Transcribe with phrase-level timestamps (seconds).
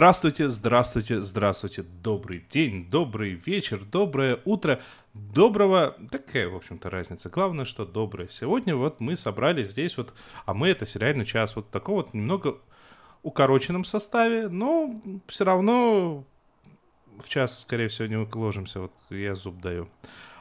[0.00, 1.82] Здравствуйте, здравствуйте, здравствуйте.
[1.82, 4.80] Добрый день, добрый вечер, доброе утро,
[5.12, 5.94] доброго...
[6.10, 7.28] Такая, в общем-то, разница.
[7.28, 8.26] Главное, что доброе.
[8.28, 10.14] Сегодня вот мы собрались здесь вот,
[10.46, 12.56] а мы это сериальный час, вот в таком вот немного
[13.22, 14.90] укороченном составе, но
[15.26, 16.24] все равно
[17.22, 19.86] в час, скорее всего, не уложимся, вот я зуб даю.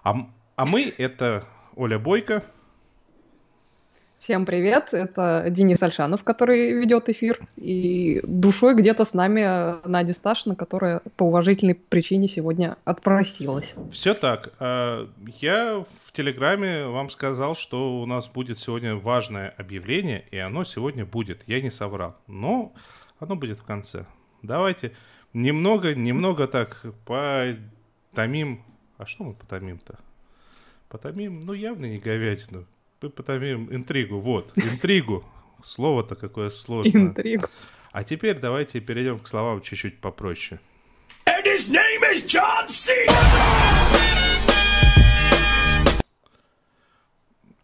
[0.04, 1.44] А, а мы это
[1.76, 2.46] Оля Бойко,
[4.20, 10.58] Всем привет, это Денис Альшанов, который ведет эфир, и душой где-то с нами Надя Сташина,
[10.58, 13.76] которая по уважительной причине сегодня отпросилась.
[13.92, 14.52] Все так.
[14.60, 15.08] А,
[15.40, 21.06] я в Телеграме вам сказал, что у нас будет сегодня важное объявление, и оно сегодня
[21.06, 21.44] будет.
[21.48, 22.74] Я не соврал, но
[23.20, 24.06] оно будет в конце.
[24.42, 24.92] Давайте
[25.32, 28.66] немного, немного так потомим.
[28.98, 29.98] А что мы потомим-то?
[30.90, 32.66] Потомим, ну явно не говядину.
[33.02, 34.20] Мы потомим интригу.
[34.20, 35.24] Вот, интригу.
[35.64, 37.02] Слово-то какое сложное.
[37.02, 37.48] Интригу.
[37.94, 40.60] А теперь давайте перейдем к словам чуть-чуть попроще.
[41.26, 42.92] And his name is John C.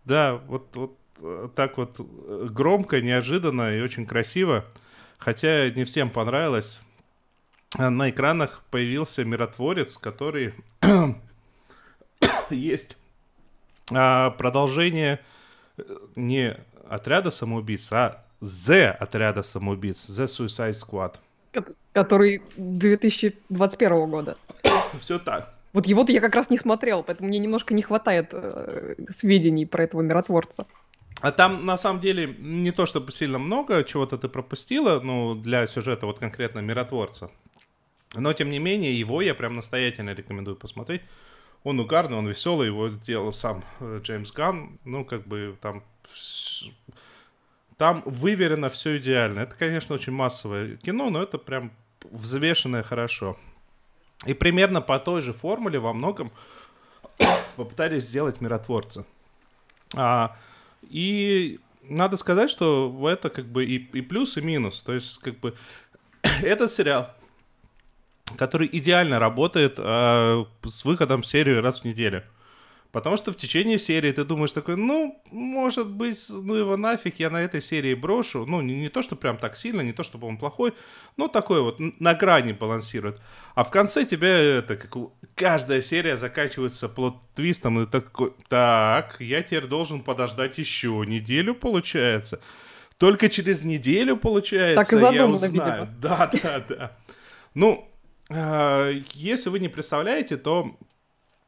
[0.05, 4.63] Да, вот, вот э, так вот э, громко, неожиданно и очень красиво.
[5.17, 6.79] Хотя не всем понравилось.
[7.77, 10.53] А На экранах появился миротворец, который
[12.49, 12.95] есть
[13.93, 15.19] а, продолжение
[15.77, 15.83] э,
[16.15, 16.57] не
[16.89, 21.15] отряда самоубийц, а The отряда самоубийц, The Suicide Squad.
[21.51, 24.37] Ко- Который 2021 года.
[24.99, 25.53] Все так.
[25.73, 29.83] Вот его-то я как раз не смотрел, поэтому мне немножко не хватает э, сведений про
[29.83, 30.65] этого миротворца.
[31.21, 35.65] А там, на самом деле, не то чтобы сильно много чего-то ты пропустила, ну, для
[35.67, 37.29] сюжета вот конкретно миротворца.
[38.15, 41.01] Но, тем не менее, его я прям настоятельно рекомендую посмотреть.
[41.65, 44.77] Он угарный, он веселый, его делал сам э, Джеймс Ганн.
[44.85, 45.83] Ну, как бы там...
[47.77, 49.39] Там выверено все идеально.
[49.39, 51.71] Это, конечно, очень массовое кино, но это прям
[52.03, 53.35] взвешенное хорошо.
[54.27, 56.31] И примерно по той же формуле во многом
[57.55, 59.03] попытались сделать миротворца.
[59.95, 60.37] А,
[60.83, 64.81] и надо сказать, что это как бы и, и плюс, и минус.
[64.81, 65.55] То есть, как бы,
[66.43, 67.11] этот сериал,
[68.37, 72.23] который идеально работает а, с выходом в серию раз в неделю.
[72.91, 77.29] Потому что в течение серии ты думаешь такой, ну, может быть, ну его нафиг, я
[77.29, 78.45] на этой серии брошу.
[78.45, 80.73] Ну, не, не то, что прям так сильно, не то, чтобы он плохой,
[81.17, 83.19] но такой вот на грани балансирует.
[83.53, 84.95] А в конце тебя это, как
[85.35, 92.39] каждая серия заканчивается плод-твистом, и такой, так, я теперь должен подождать еще неделю, получается.
[92.97, 95.51] Только через неделю, получается, Так и я задумано, узнаю.
[95.51, 95.99] видимо.
[95.99, 96.97] Да, да, да.
[97.53, 97.94] Ну, э,
[98.29, 100.75] если вы не представляете, то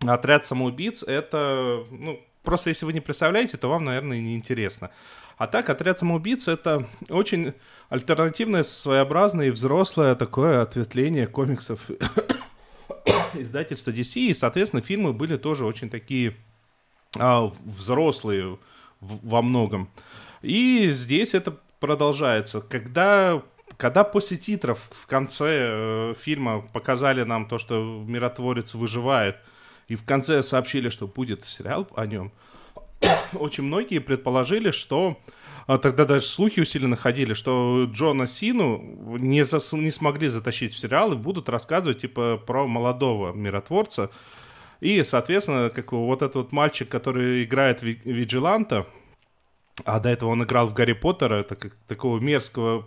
[0.05, 4.91] Отряд самоубийц это, ну, просто если вы не представляете, то вам, наверное, не интересно.
[5.37, 7.53] А так, отряд самоубийц это очень
[7.89, 11.89] альтернативное, своеобразное и взрослое такое ответвление комиксов
[13.33, 16.35] издательства DC, и, соответственно, фильмы были тоже очень такие
[17.17, 18.59] а, взрослые
[18.99, 19.89] во многом.
[20.43, 22.61] И здесь это продолжается.
[22.61, 23.41] Когда,
[23.77, 29.37] когда после титров в конце э, фильма показали нам то, что миротворец выживает,
[29.87, 32.31] и в конце сообщили, что будет сериал о нем,
[33.33, 35.17] очень многие предположили, что
[35.67, 40.79] а тогда даже слухи усиленно ходили, что Джона Сину не, зас- не смогли затащить в
[40.79, 44.09] сериал и будут рассказывать типа про молодого миротворца.
[44.79, 48.85] И, соответственно, как вот этот вот мальчик, который играет Ви- Виджиланта,
[49.85, 52.85] а до этого он играл в Гарри Поттера, это как такого мерзкого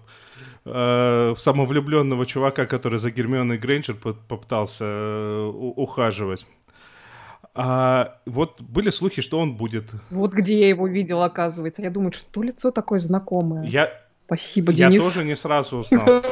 [0.64, 6.46] э, самовлюбленного чувака, который за Гермионой Грейнджер по- попытался э, ухаживать.
[7.54, 9.90] А, вот были слухи, что он будет.
[10.10, 11.82] Вот где я его видела, оказывается.
[11.82, 13.64] Я думаю, что лицо такое знакомое.
[13.64, 13.90] Я,
[14.26, 15.02] Спасибо, я Денис.
[15.02, 16.06] тоже не сразу узнал.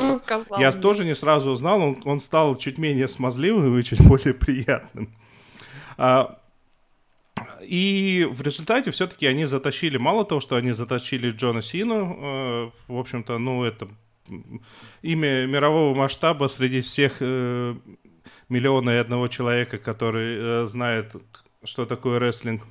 [0.59, 0.73] Я мне.
[0.73, 5.13] тоже не сразу узнал, он, он стал чуть менее смазливым и чуть более приятным.
[5.97, 6.38] А,
[7.61, 12.99] и в результате все-таки они затащили, мало того, что они затащили Джона Сину, э, в
[12.99, 13.89] общем-то, ну, это
[15.03, 17.75] имя мирового масштаба среди всех э,
[18.49, 21.15] миллиона и одного человека, который э, знает,
[21.65, 22.63] что такое рестлинг.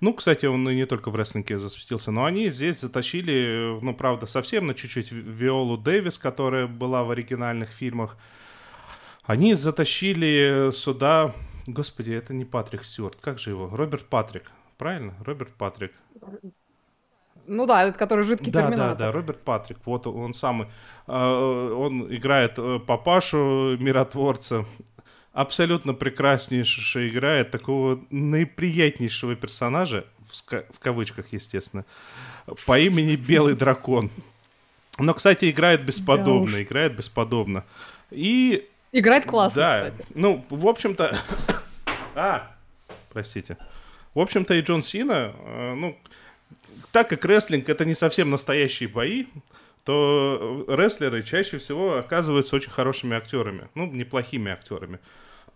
[0.00, 4.26] Ну, кстати, он и не только в рестлинге засветился, но они здесь затащили, ну, правда,
[4.26, 8.18] совсем на чуть-чуть Виолу Дэвис, которая была в оригинальных фильмах.
[9.24, 11.34] Они затащили сюда...
[11.66, 13.16] Господи, это не Патрик Стюарт.
[13.20, 13.68] Как же его?
[13.68, 14.50] Роберт Патрик.
[14.78, 15.14] Правильно?
[15.24, 15.92] Роберт Патрик.
[17.46, 18.98] Ну да, этот, который жидкий да, терминатор.
[18.98, 20.66] Да, да, Роберт Патрик, вот он самый.
[21.06, 24.66] А, он играет э, папашу миротворца,
[25.32, 31.84] абсолютно прекраснейше играет такого наиприятнейшего персонажа, в, кавычках, естественно,
[32.66, 34.10] по имени Белый Дракон.
[34.98, 37.64] Но, кстати, играет бесподобно, да играет бесподобно.
[38.10, 38.68] И...
[38.92, 40.08] Играет классно, да, кстати.
[40.14, 41.16] Ну, в общем-то...
[42.16, 42.50] а,
[43.10, 43.58] простите.
[44.14, 45.96] В общем-то, и Джон Сина, э, ну,
[46.90, 49.26] так как рестлинг это не совсем настоящие бои,
[49.84, 54.98] то рестлеры чаще всего оказываются очень хорошими актерами, ну, неплохими актерами.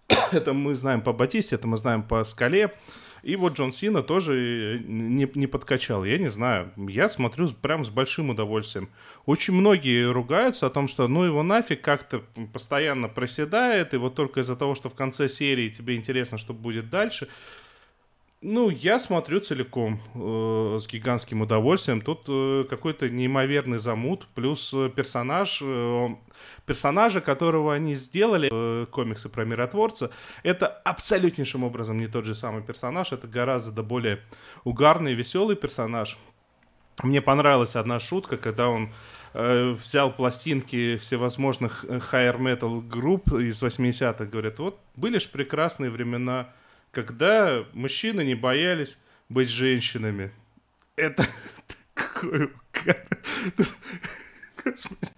[0.33, 2.75] это мы знаем по Батисте, это мы знаем по Скале.
[3.23, 6.05] И вот Джон Сина тоже не, не подкачал.
[6.05, 6.73] Я не знаю.
[6.77, 8.89] Я смотрю прям с большим удовольствием.
[9.27, 12.23] Очень многие ругаются о том, что ну его нафиг как-то
[12.53, 13.95] постоянно проседает.
[13.95, 17.29] И вот только из-за того, что в конце серии тебе интересно, что будет дальше.
[18.43, 22.01] Ну, я смотрю целиком э, с гигантским удовольствием.
[22.01, 26.09] Тут э, какой-то неимоверный замут, плюс э, персонаж, э,
[26.65, 30.11] персонажа, которого они сделали, э, комиксы про миротворца,
[30.43, 34.21] это абсолютнейшим образом не тот же самый персонаж, это гораздо более
[34.65, 36.17] угарный, веселый персонаж.
[37.03, 38.91] Мне понравилась одна шутка, когда он
[39.35, 45.91] э, взял пластинки всевозможных э, higher metal групп из 80-х, говорят, вот были же прекрасные
[45.91, 46.55] времена
[46.91, 48.99] когда мужчины не боялись
[49.29, 50.33] быть женщинами.
[50.97, 51.25] Это
[51.95, 52.51] такой
[54.65, 55.09] Господи.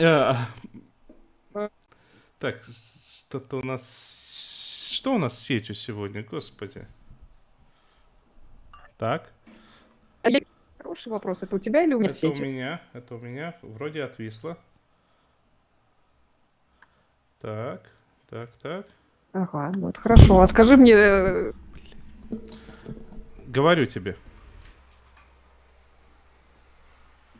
[0.00, 0.48] А.
[2.38, 4.90] Так, что-то у нас...
[4.92, 6.86] Что у нас с сетью сегодня, господи?
[8.98, 9.32] Так.
[10.78, 11.42] Хороший вопрос.
[11.42, 13.56] Это у тебя или у меня это у меня, это у меня.
[13.62, 14.58] Вроде отвисло.
[17.42, 17.82] Так,
[18.30, 18.86] так, так.
[19.32, 20.40] Ага, вот хорошо.
[20.40, 20.94] А скажи мне...
[20.94, 21.52] Э,
[23.46, 24.16] Говорю тебе.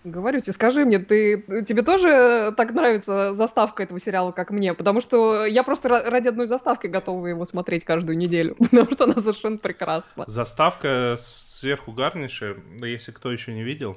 [0.02, 4.74] Говорю тебе, скажи мне, ты, тебе тоже так нравится заставка этого сериала, как мне?
[4.74, 9.14] Потому что я просто ради одной заставки готова его смотреть каждую неделю, потому что она
[9.14, 10.24] совершенно прекрасна.
[10.26, 13.96] Заставка сверху гарнейшая, да если кто еще не видел,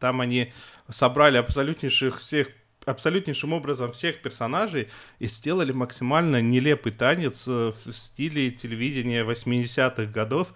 [0.00, 0.52] там они
[0.88, 2.48] собрали абсолютнейших всех
[2.86, 4.88] абсолютнейшим образом всех персонажей
[5.18, 10.54] и сделали максимально нелепый танец э, в стиле телевидения 80-х годов.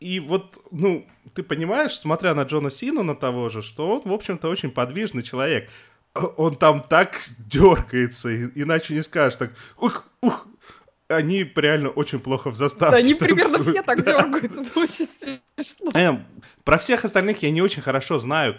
[0.00, 4.12] И вот, ну, ты понимаешь, смотря на Джона Сину, на того же, что он, в
[4.12, 5.70] общем-то, очень подвижный человек.
[6.36, 10.46] Он там так дергается, иначе не скажешь так, ух, ух,
[11.08, 14.22] они реально очень плохо в заставке Да, они примерно все так да.
[14.22, 15.90] дергаются, это очень смешно.
[15.94, 16.26] Эм,
[16.64, 18.56] про всех остальных я не очень хорошо знаю,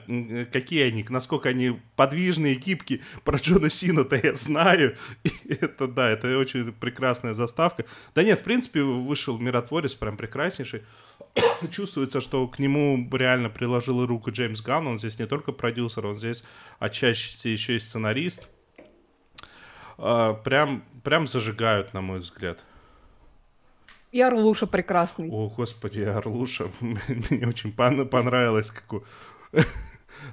[0.51, 3.01] какие они, насколько они подвижные, гибкие.
[3.23, 4.95] Про Джона Сина-то я знаю.
[5.23, 7.85] И это, да, это очень прекрасная заставка.
[8.13, 10.83] Да нет, в принципе, вышел «Миротворец» прям прекраснейший.
[11.71, 14.87] Чувствуется, что к нему реально приложил руку Джеймс Ганн.
[14.87, 16.43] Он здесь не только продюсер, он здесь
[16.79, 18.49] отчасти еще и сценарист.
[19.97, 22.63] А, прям, прям зажигают, на мой взгляд.
[24.11, 25.29] И Орлуша прекрасный.
[25.31, 26.65] О, господи, Орлуша.
[26.79, 28.71] Мне очень понравилось.
[28.71, 29.01] Как...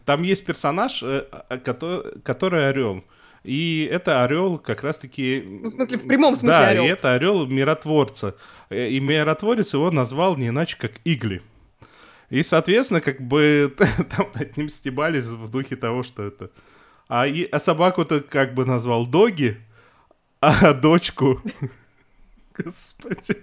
[0.04, 3.02] Там есть персонаж, э, а, который, который орел.
[3.42, 5.42] И это орел как раз-таки...
[5.46, 6.84] Ну, в смысле, в прямом смысле да, орел.
[6.84, 8.36] и это орел миротворца.
[8.68, 11.40] Э, и миротворец его назвал не иначе, как Игли.
[12.28, 13.74] И, соответственно, как бы
[14.16, 16.50] там над ним стебались в духе того, что это
[17.10, 19.56] а, и, а собаку-то как бы назвал Доги,
[20.40, 21.40] а дочку...
[22.56, 23.36] Господи.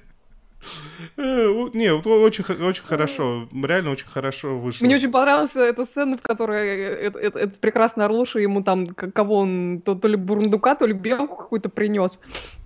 [1.17, 4.86] Э, не, очень, очень хорошо, реально очень хорошо вышло.
[4.86, 9.39] Мне очень понравилась эта сцена, в которой этот, этот, этот прекрасный Орлуша ему там, кого
[9.39, 12.19] он, то, то ли бурундука, то ли белку какую-то принес.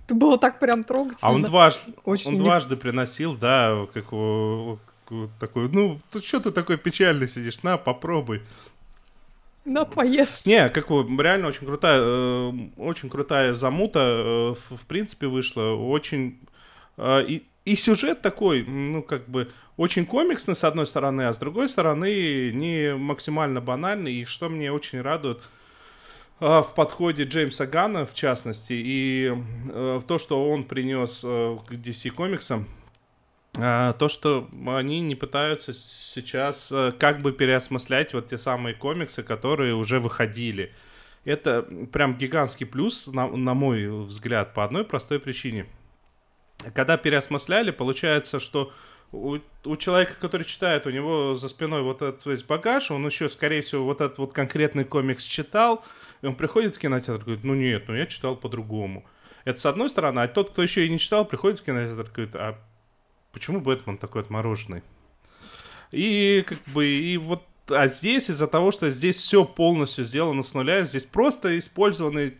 [0.06, 1.18] Это было так прям трогательно.
[1.20, 4.04] А он дважды, очень он дважды приносил, да, как
[5.40, 8.42] такой, ну, что ты такой печальный сидишь, на, попробуй.
[9.64, 10.44] На, поешь.
[10.44, 15.70] Не, как бы, реально очень крутая, э, очень крутая замута, э, в, в принципе, вышла.
[15.72, 16.40] Очень...
[16.96, 21.38] Э, и, и сюжет такой, ну, как бы, очень комиксный, с одной стороны, а с
[21.38, 24.12] другой стороны, не максимально банальный.
[24.14, 25.40] И что мне очень радует,
[26.40, 29.32] э, в подходе Джеймса Гана, в частности, и
[29.72, 32.66] э, в то, что он принес э, к DC комиксам,
[33.54, 39.74] то, что они не пытаются сейчас э, как бы переосмыслять вот те самые комиксы, которые
[39.74, 40.72] уже выходили.
[41.24, 45.66] Это прям гигантский плюс, на, на мой взгляд, по одной простой причине.
[46.74, 48.72] Когда переосмысляли, получается, что
[49.12, 53.28] у, у человека, который читает, у него за спиной вот этот весь багаж, он еще,
[53.28, 55.84] скорее всего, вот этот вот конкретный комикс читал,
[56.22, 59.04] и он приходит в кинотеатр и говорит, ну нет, ну я читал по-другому.
[59.44, 62.14] Это с одной стороны, а тот, кто еще и не читал, приходит в кинотеатр и
[62.14, 62.58] говорит, а
[63.32, 64.82] почему Бэтмен такой отмороженный?
[65.90, 70.54] И как бы, и вот, а здесь из-за того, что здесь все полностью сделано с
[70.54, 72.34] нуля, здесь просто использованы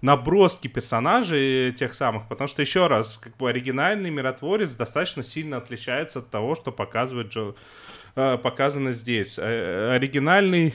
[0.00, 6.20] наброски персонажей тех самых, потому что, еще раз, как бы оригинальный миротворец достаточно сильно отличается
[6.20, 7.54] от того, что показывает Джо,
[8.14, 9.38] э, показано здесь.
[9.38, 10.74] Э, оригинальный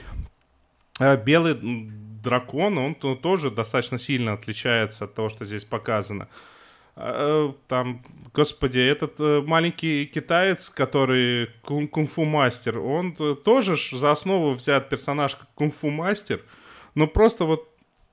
[1.00, 1.56] э, белый
[2.22, 6.28] дракон, он тоже достаточно сильно отличается от того, что здесь показано.
[6.94, 15.48] Там, господи, этот маленький китаец, который кунг-фу мастер, он тоже за основу взят персонаж как
[15.54, 16.40] кунг-фу мастер,
[16.94, 17.68] но просто вот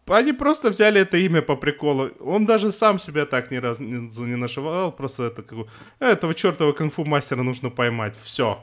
[0.08, 2.10] они просто взяли это имя по приколу.
[2.20, 4.92] Он даже сам себя так ни разу не нашивал.
[4.92, 5.60] Просто это как
[6.00, 8.18] этого чертова кунг-фу мастера нужно поймать.
[8.20, 8.62] Все.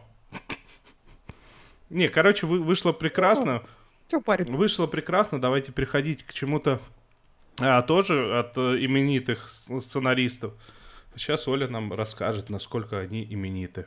[1.89, 3.63] Не, короче, вы, вышло прекрасно.
[4.11, 4.45] Че парень?
[4.55, 5.41] Вышло прекрасно.
[5.41, 6.81] Давайте переходить к чему-то
[7.61, 10.55] а, тоже от э, именитых сценаристов.
[11.17, 13.87] Сейчас Оля нам расскажет, насколько они имениты.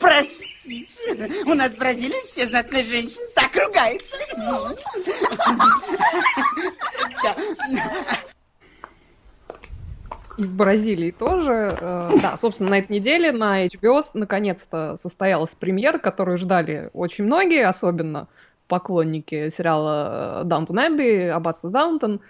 [0.00, 4.16] Простите, у нас в Бразилии все знатные женщины так ругаются.
[10.36, 11.76] И в Бразилии тоже.
[11.80, 17.66] Э, да, собственно, на этой неделе на HBO наконец-то состоялась премьера, которую ждали очень многие,
[17.66, 18.28] особенно
[18.66, 22.20] поклонники сериала Даунтон Эбби, Аббатство Даунтон.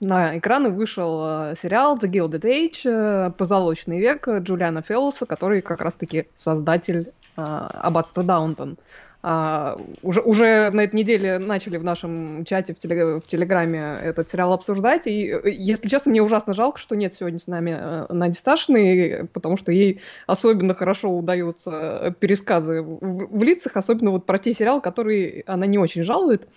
[0.00, 5.82] На экраны вышел э, сериал The Gilded Age, э, позолоченный век Джулиана Феллуса, который как
[5.82, 8.78] раз-таки создатель э, Аббатства Даунтон.
[9.22, 14.30] А, уже, уже на этой неделе начали в нашем чате в, теле, в Телеграме этот
[14.30, 15.06] сериал обсуждать.
[15.06, 19.58] И, если честно, мне ужасно жалко, что нет сегодня с нами э, Нади Сташиной, потому
[19.58, 25.44] что ей особенно хорошо удаются пересказы в, в лицах, особенно вот про те сериалы, которые
[25.46, 26.48] она не очень жалует.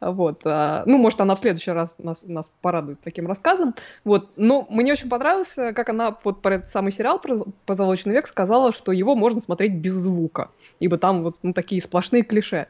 [0.00, 0.42] Вот.
[0.44, 3.74] А, ну, может, она в следующий раз нас, нас порадует таким рассказом.
[4.04, 4.30] Вот.
[4.36, 8.72] Но мне очень понравилось, как она вот про этот самый сериал про «Позолоченный век» сказала,
[8.72, 10.50] что его можно смотреть без звука,
[10.80, 12.68] ибо там вот ну, такие сплошные клише.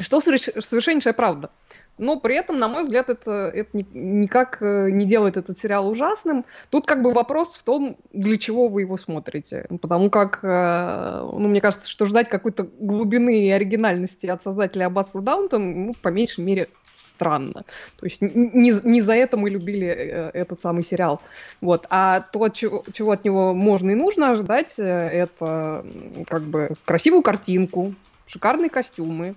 [0.00, 1.50] Что совершеннейшая правда.
[1.98, 6.44] Но при этом, на мой взгляд, это, это никак э, не делает этот сериал ужасным.
[6.70, 9.66] Тут как бы вопрос в том, для чего вы его смотрите.
[9.80, 15.20] Потому как, э, ну, мне кажется, что ждать какой-то глубины и оригинальности от создателя Аббаса
[15.20, 17.64] Даунтон, ну, по меньшей мере, странно.
[17.96, 21.20] То есть не, не за это мы любили э, этот самый сериал.
[21.60, 21.86] Вот.
[21.90, 25.84] А то, чего, чего от него можно и нужно ожидать, это
[26.28, 27.94] как бы красивую картинку,
[28.26, 29.34] шикарные костюмы,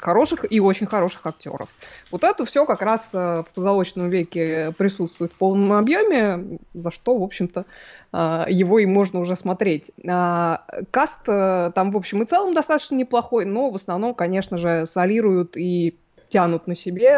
[0.00, 1.68] хороших и очень хороших актеров.
[2.10, 7.16] Вот это все как раз э, в позолоченном веке присутствует в полном объеме, за что,
[7.16, 7.64] в общем-то,
[8.12, 9.92] э, его и можно уже смотреть.
[10.08, 14.84] А, каст э, там, в общем и целом, достаточно неплохой, но в основном, конечно же,
[14.86, 15.96] солируют и
[16.28, 17.08] тянут на себе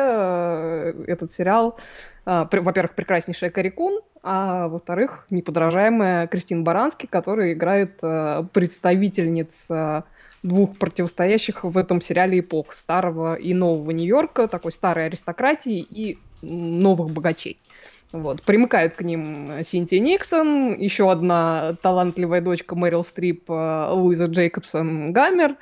[1.06, 1.78] этот сериал.
[2.24, 9.68] Во-первых, прекраснейшая Карикун, а во-вторых, неподражаемая Кристин Баранский, которая играет представительниц
[10.44, 17.10] двух противостоящих в этом сериале эпох старого и нового Нью-Йорка, такой старой аристократии и новых
[17.10, 17.58] богачей.
[18.12, 18.42] Вот.
[18.42, 25.56] Примыкают к ним Синтия Никсон, еще одна талантливая дочка Мэрил Стрип, э, Луиза Джейкобсон Гаммер,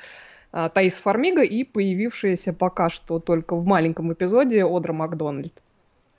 [0.51, 5.53] э, Таис Фармига и появившаяся пока что только в маленьком эпизоде Одра Макдональд.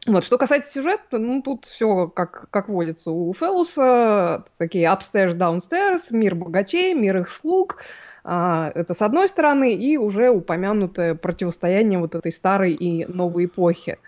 [0.07, 6.03] Вот, что касается сюжета, ну, тут все как, как водится у Феллуса, такие upstairs, downstairs,
[6.11, 7.83] мир богачей, мир их слуг,
[8.25, 13.99] это с одной стороны, и уже упомянутое противостояние вот этой старой и новой эпохи.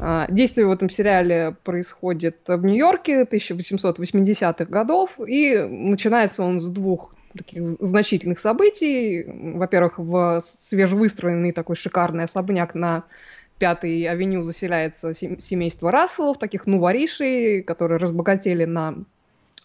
[0.00, 7.14] А, действие в этом сериале происходит в Нью-Йорке 1880-х годов, и начинается он с двух
[7.36, 9.24] таких значительных событий.
[9.26, 13.04] Во-первых, в свежевыстроенный такой шикарный особняк на
[13.60, 19.04] Пятой авеню заселяется семейство Расселов, таких нуворишей, которые разбогатели на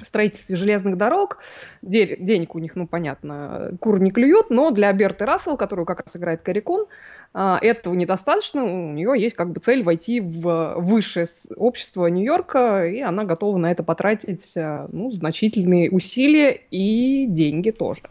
[0.03, 1.39] строительстве железных дорог.
[1.81, 6.15] денег у них, ну, понятно, кур не клюют, но для Берты Рассел, которую как раз
[6.15, 6.87] играет Карикун,
[7.33, 8.63] а, этого недостаточно.
[8.63, 13.71] У нее есть как бы цель войти в высшее общество Нью-Йорка, и она готова на
[13.71, 18.01] это потратить а, ну, значительные усилия и деньги тоже.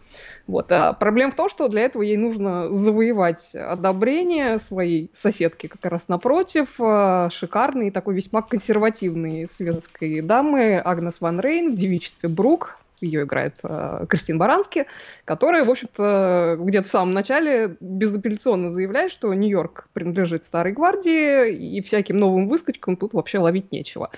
[0.47, 0.71] Вот.
[0.73, 6.09] А проблема в том, что для этого ей нужно завоевать одобрение своей соседки как раз
[6.09, 13.25] напротив, а, шикарной, такой весьма консервативной светской дамы Агнес Ван Рейн в девичестве Брук, ее
[13.25, 14.87] играет э, Кристин Барански,
[15.25, 21.81] которая, в общем-то, где-то в самом начале безапелляционно заявляет, что Нью-Йорк принадлежит Старой Гвардии, и
[21.83, 24.11] всяким новым выскочкам тут вообще ловить нечего.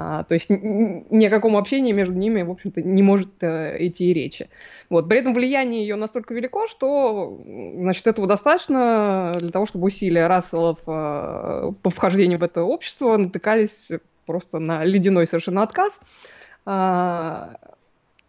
[0.00, 4.10] А, то есть ни о каком общении между ними, в общем-то, не может э, идти
[4.10, 4.48] и речи.
[4.90, 5.08] Вот.
[5.08, 10.78] При этом влияние ее настолько велико, что значит, этого достаточно для того, чтобы усилия Расселов
[10.86, 13.88] э, по вхождению в это общество натыкались
[14.24, 15.98] просто на ледяной совершенно отказ.
[16.64, 17.56] А,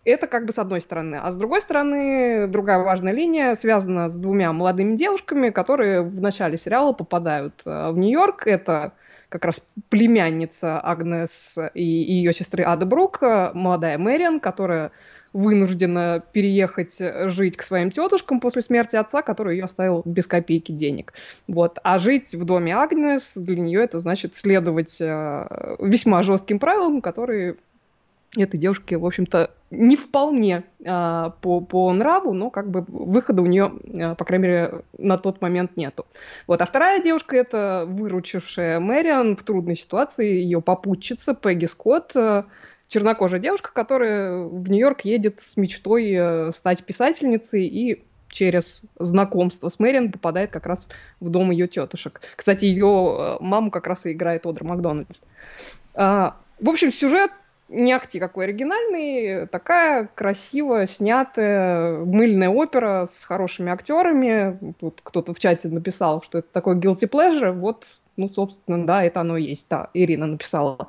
[0.10, 1.16] это как бы с одной стороны.
[1.16, 6.58] А с другой стороны, другая важная линия связана с двумя молодыми девушками, которые в начале
[6.58, 8.48] сериала попадают э, в Нью-Йорк.
[8.48, 8.94] Это
[9.30, 14.92] как раз племянница Агнес и, ее сестры Ада Брук, молодая Мэриан, которая
[15.34, 16.96] вынуждена переехать
[17.32, 21.14] жить к своим тетушкам после смерти отца, который ее оставил без копейки денег.
[21.48, 21.78] Вот.
[21.84, 27.58] А жить в доме Агнес для нее это значит следовать э, весьма жестким правилам, которые
[28.38, 33.46] этой девушке, в общем-то, не вполне э, по, по нраву, но как бы выхода у
[33.46, 36.06] нее, э, по крайней мере, на тот момент нету.
[36.48, 36.62] Вот.
[36.62, 42.44] А вторая девушка— это выручившая Мэриан в трудной ситуации, ее попутчица Пегги Скотт, э,
[42.88, 49.80] чернокожая девушка, которая в Нью-Йорк едет с мечтой э, стать писательницей и через знакомство с
[49.80, 50.88] Мэриан попадает как раз
[51.20, 52.22] в дом ее тетушек.
[52.36, 55.22] Кстати, ее э, маму как раз и играет Одра Макдональд.
[55.94, 57.32] А, в общем, сюжет
[57.70, 64.74] не ахти какой оригинальный, такая красиво снятая мыльная опера с хорошими актерами.
[64.80, 67.52] Тут кто-то в чате написал, что это такой guilty pleasure.
[67.52, 67.86] Вот,
[68.18, 69.68] ну, собственно, да, это оно и есть.
[69.70, 70.88] Да, Ирина написала.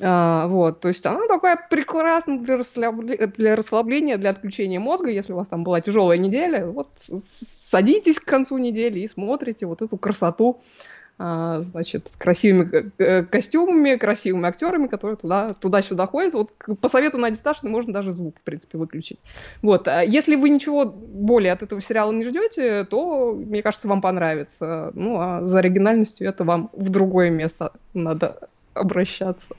[0.00, 3.26] А, вот, то есть она такая прекрасная для, расслабля...
[3.26, 6.66] для расслабления, для отключения мозга, если у вас там была тяжелая неделя.
[6.66, 13.22] Вот садитесь к концу недели и смотрите вот эту красоту а, значит, с красивыми э,
[13.24, 16.34] костюмами, красивыми актерами, которые туда, туда-сюда ходят.
[16.34, 19.18] Вот по совету Нади Сташиной можно даже звук, в принципе, выключить.
[19.62, 19.88] Вот.
[19.88, 24.90] А если вы ничего более от этого сериала не ждете, то, мне кажется, вам понравится.
[24.94, 29.54] Ну, а за оригинальностью это вам в другое место надо обращаться.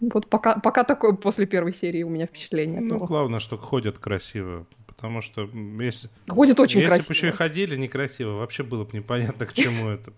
[0.00, 2.80] Вот пока, пока такое после первой серии у меня впечатление.
[2.80, 4.66] Ну, главное, что ходят красиво.
[4.86, 5.48] Потому что
[5.80, 6.10] если...
[6.28, 7.02] Ходит очень если красиво.
[7.08, 10.12] Если бы еще и ходили некрасиво, вообще было бы непонятно, к чему это.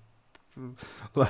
[1.14, 1.28] Да,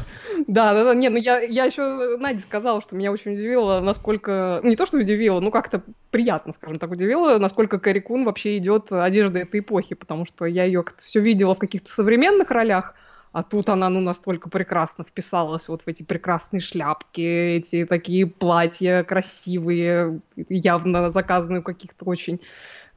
[0.48, 4.74] да, да, нет, ну я, я еще Наде сказала, что меня очень удивило, насколько, не
[4.74, 9.42] то что удивило, ну как-то приятно, скажем так, удивило, насколько Кэрри Кун вообще идет одеждой
[9.42, 12.94] этой эпохи, потому что я ее все видела в каких-то современных ролях,
[13.32, 17.20] а тут она, ну, настолько прекрасно вписалась вот в эти прекрасные шляпки,
[17.56, 22.40] эти такие платья красивые, явно заказанные у каких-то очень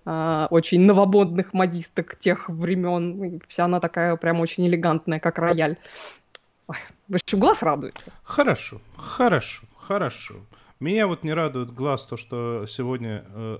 [0.05, 3.41] очень новомодных модисток тех времен.
[3.47, 5.77] Вся она такая прям очень элегантная, как рояль.
[6.67, 8.11] Ой, в общем, глаз радуется.
[8.23, 10.35] Хорошо, хорошо, хорошо.
[10.79, 13.59] Меня вот не радует глаз то, что сегодня э,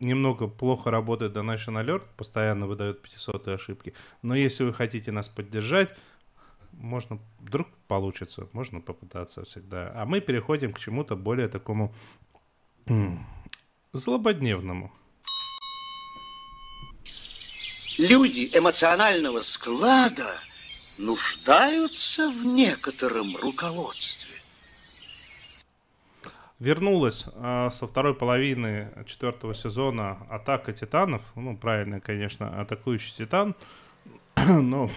[0.00, 3.94] немного плохо работает Donation Alert, постоянно выдает 500 ошибки.
[4.22, 5.94] Но если вы хотите нас поддержать,
[6.72, 9.92] можно, вдруг получится, можно попытаться всегда.
[9.94, 11.94] А мы переходим к чему-то более такому
[13.92, 14.92] злободневному.
[17.98, 20.30] Люди эмоционального склада
[20.98, 24.34] нуждаются в некотором руководстве.
[26.58, 31.22] Вернулась э, со второй половины четвертого сезона «Атака титанов».
[31.34, 33.54] Ну, правильно, конечно, «Атакующий титан».
[34.46, 34.90] Но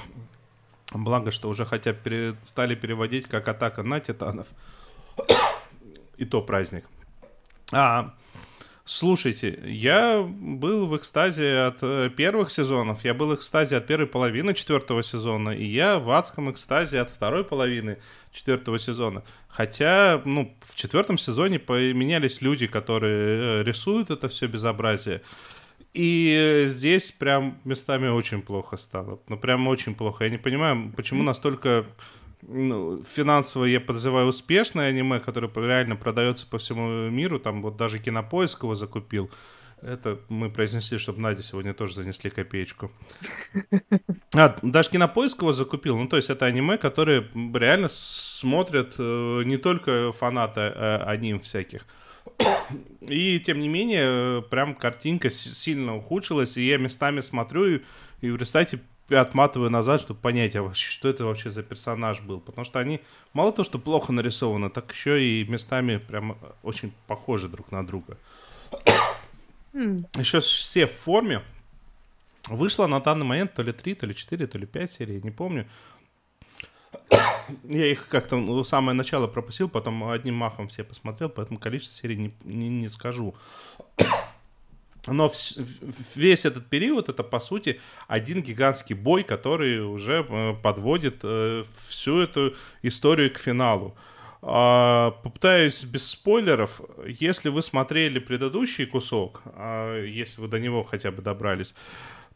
[0.93, 2.35] благо, что уже хотя пере...
[2.43, 4.47] стали переводить как «Атака на титанов».
[6.17, 6.85] И то праздник.
[7.71, 8.13] А
[8.91, 14.07] Слушайте, я был в экстазе от э, первых сезонов, я был в экстазе от первой
[14.07, 17.99] половины четвертого сезона, и я в адском экстазе от второй половины
[18.31, 19.21] четвертого сезона.
[19.47, 25.21] Хотя, ну, в четвертом сезоне поменялись люди, которые э, рисуют это все безобразие.
[25.93, 29.19] И здесь прям местами очень плохо стало.
[29.29, 30.23] Ну, прям очень плохо.
[30.23, 31.85] Я не понимаю, почему настолько
[32.41, 37.99] ну, финансово, я подозреваю, успешное аниме, которое реально продается по всему миру, там вот даже
[37.99, 39.29] Кинопоиск его закупил.
[39.81, 42.91] Это мы произнесли, чтобы Надя сегодня тоже занесли копеечку.
[44.35, 45.97] А, даже Кинопоиск его закупил.
[45.97, 51.85] Ну, то есть это аниме, которые реально смотрят э, не только фанаты э, аним всяких.
[53.01, 57.81] И, тем не менее, прям картинка сильно ухудшилась, и я местами смотрю, и,
[58.21, 58.81] и представьте,
[59.15, 62.39] отматываю назад, чтобы понять, а что это вообще за персонаж был.
[62.39, 62.99] Потому что они
[63.33, 68.17] мало того, что плохо нарисованы, так еще и местами прям очень похожи друг на друга.
[69.73, 70.05] Mm.
[70.19, 71.41] Еще все в форме.
[72.47, 75.31] Вышло на данный момент то ли 3, то ли 4, то ли 5 серий, не
[75.31, 75.67] помню.
[77.63, 82.17] Я их как-то ну, самое начало пропустил, потом одним махом все посмотрел, поэтому количество серий
[82.17, 83.35] не, не, не скажу.
[85.11, 85.31] Но
[86.15, 92.19] весь этот период это, по сути, один гигантский бой, который уже э, подводит э, всю
[92.19, 93.95] эту историю к финалу.
[94.41, 96.81] А, попытаюсь без спойлеров.
[97.05, 101.73] Если вы смотрели предыдущий кусок, а, если вы до него хотя бы добрались,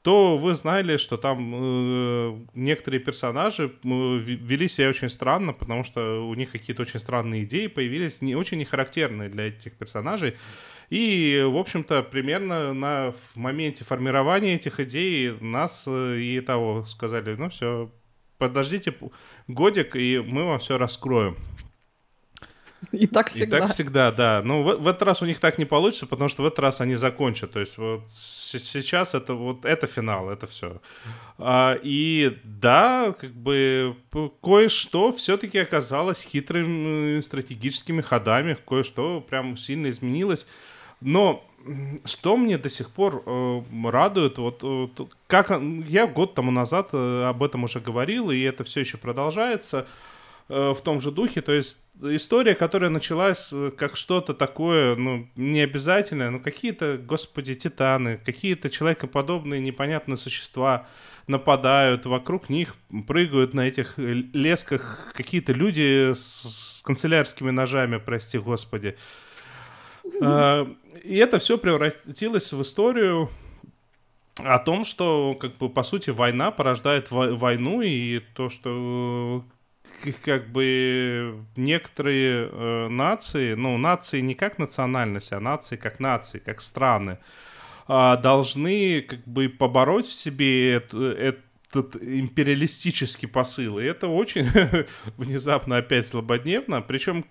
[0.04, 6.28] то вы знали, что там э, некоторые персонажи э, вели себя очень странно, потому что
[6.28, 10.36] у них какие-то очень странные идеи появились, не очень нехарактерные для этих персонажей.
[10.90, 17.36] И, в общем-то, примерно на, в моменте формирования этих идей нас э, и того сказали,
[17.36, 17.90] ну все,
[18.38, 18.94] подождите
[19.48, 21.38] годик, и мы вам все раскроем.
[22.92, 23.58] И так всегда.
[23.58, 24.42] И так всегда, да.
[24.44, 26.82] Но в, в этот раз у них так не получится, потому что в этот раз
[26.82, 27.52] они закончат.
[27.52, 30.82] То есть вот сейчас это вот это финал, это все.
[31.38, 33.96] А, и да, как бы
[34.42, 40.48] кое-что все-таки оказалось хитрыми стратегическими ходами, кое-что прям сильно изменилось.
[41.02, 41.46] Но
[42.06, 44.88] что мне до сих пор э, радует, вот э,
[45.28, 45.52] как
[45.88, 49.88] я год тому назад э, об этом уже говорил, и это все еще продолжается.
[49.88, 50.13] Э,
[50.48, 51.42] в том же духе.
[51.42, 57.56] То есть история, которая началась э, как что-то такое, ну, не обязательное, но какие-то, господи,
[57.56, 60.88] титаны, какие-то человекоподобные непонятные существа
[61.28, 62.76] нападают, вокруг них
[63.08, 68.98] прыгают на этих лесках какие-то люди с, с канцелярскими ножами, прости господи.
[70.22, 70.66] Э,
[71.04, 73.30] и это все превратилось в историю
[74.38, 79.46] о том, что, как бы, по сути, война порождает войну, и то, что
[80.24, 86.62] как бы некоторые э, нации, ну, нации не как национальность, а нации как нации, как
[86.62, 87.18] страны,
[87.88, 93.80] э, должны как бы побороть в себе это, этот империалистический посыл.
[93.80, 94.48] И это очень
[95.18, 96.82] внезапно опять злободневно.
[96.82, 97.26] Причем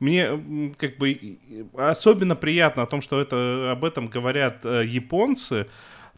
[0.00, 1.38] мне как бы
[1.74, 5.66] особенно приятно о том, что это, об этом говорят э, японцы,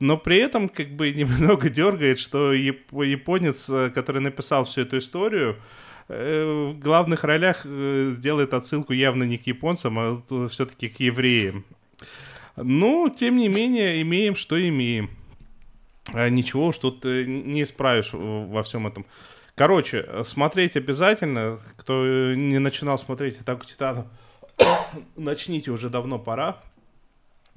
[0.00, 5.56] но при этом как бы немного дергает, что японец, э, который написал всю эту историю,
[6.10, 11.64] в главных ролях э, сделает отсылку явно не к японцам, а все-таки к евреям.
[12.56, 15.10] Но, тем не менее, имеем, что имеем.
[16.12, 19.06] А ничего уж тут э, не исправишь во всем этом.
[19.54, 21.58] Короче, смотреть обязательно.
[21.76, 24.06] Кто не начинал смотреть «Атаку Титана»,
[25.16, 26.60] начните, уже давно пора.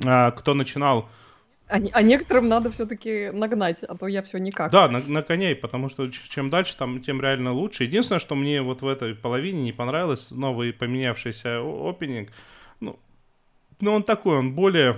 [0.06, 1.10] А, кто начинал
[1.68, 4.72] а, а некоторым надо все-таки нагнать, а то я все никак.
[4.72, 7.86] Да, на, на коней, потому что чем дальше, там, тем реально лучше.
[7.86, 12.30] Единственное, что мне вот в этой половине не понравилось, новый поменявшийся опенинг,
[12.80, 13.00] ну,
[13.80, 14.98] ну он такой, он более,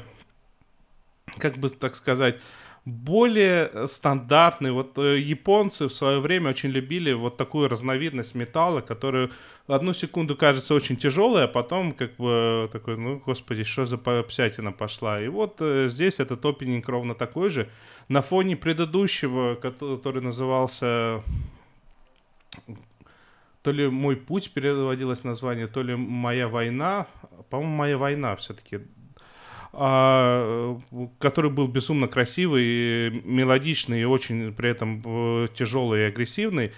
[1.37, 2.37] как бы так сказать,
[2.85, 4.71] более стандартный.
[4.71, 9.31] Вот э, японцы в свое время очень любили вот такую разновидность металла, которая
[9.67, 14.71] одну секунду кажется очень тяжелой, а потом как бы такой, ну, господи, что за псятина
[14.71, 15.19] пошла.
[15.19, 17.69] И вот э, здесь этот опенинг ровно такой же.
[18.07, 21.23] На фоне предыдущего, который назывался
[23.63, 27.07] то ли «Мой путь» переводилось название, то ли «Моя война».
[27.49, 28.81] По-моему, «Моя война» все-таки
[29.75, 36.71] который был безумно красивый, мелодичный и очень при этом э, тяжелый и агрессивный.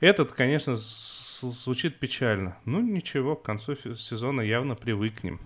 [0.00, 2.56] Этот, конечно, звучит печально.
[2.64, 5.40] Ну, ничего, к концу сезона явно привыкнем.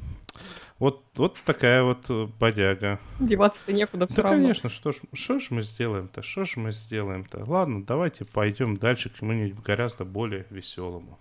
[0.78, 3.00] Вот, вот такая вот э, бодяга.
[3.18, 4.36] Деваться-то некуда все да, равно.
[4.38, 7.44] конечно, что ж, что ж мы сделаем-то, что ж мы сделаем-то.
[7.46, 11.18] Ладно, давайте пойдем дальше к чему-нибудь гораздо более веселому.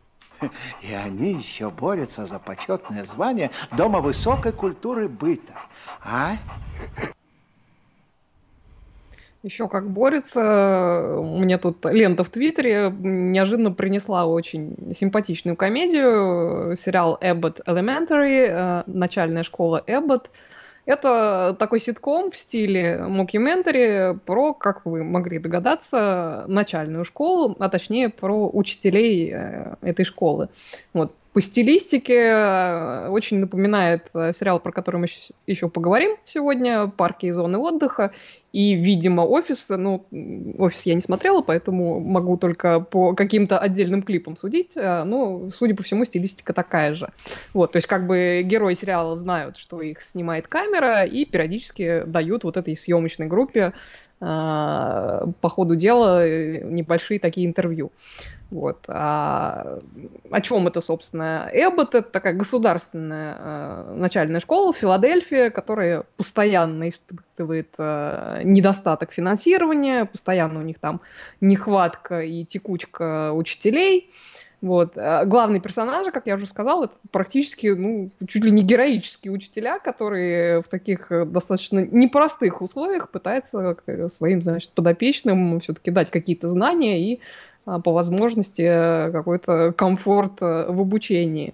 [0.82, 5.54] И они еще борются за почетное звание Дома высокой культуры быта.
[6.04, 6.38] А?
[9.46, 11.18] Еще как борется.
[11.20, 16.76] У меня тут лента в Твиттере неожиданно принесла очень симпатичную комедию.
[16.76, 20.32] Сериал Abbott Elementary, э, начальная школа Эббот.
[20.86, 28.10] Это такой ситком в стиле мокюментари про, как вы могли догадаться, начальную школу, а точнее
[28.10, 30.50] про учителей э, этой школы.
[30.94, 31.14] Вот.
[31.34, 35.08] По стилистике э, очень напоминает э, сериал, про который мы
[35.48, 38.12] еще поговорим сегодня, «Парки и зоны отдыха».
[38.56, 40.06] И, видимо, офис, ну,
[40.58, 44.78] офис я не смотрела, поэтому могу только по каким-то отдельным клипам судить.
[44.78, 47.10] Э, ну, судя по всему, стилистика такая же.
[47.54, 52.46] Вот, то есть как бы герои сериала знают, что их снимает камера, и периодически дают
[52.46, 53.74] вот этой съемочной группе
[54.20, 57.92] по ходу дела небольшие такие интервью.
[58.52, 58.86] Вот.
[58.88, 59.80] А,
[60.30, 61.50] о чем это, собственно?
[61.52, 70.06] Эббот— это такая государственная э, начальная школа в Филадельфии, которая постоянно испытывает э, недостаток финансирования,
[70.06, 71.02] постоянно у них там
[71.42, 74.12] нехватка и текучка учителей.
[74.62, 74.94] Вот.
[74.96, 79.80] А главный персонаж, как я уже сказала, это практически, ну, чуть ли не героические учителя,
[79.80, 83.76] которые в таких э, достаточно непростых условиях пытаются
[84.10, 87.20] своим, значит, подопечным все-таки дать какие-то знания и
[87.66, 91.54] по возможности э, какой-то комфорт э, в обучении.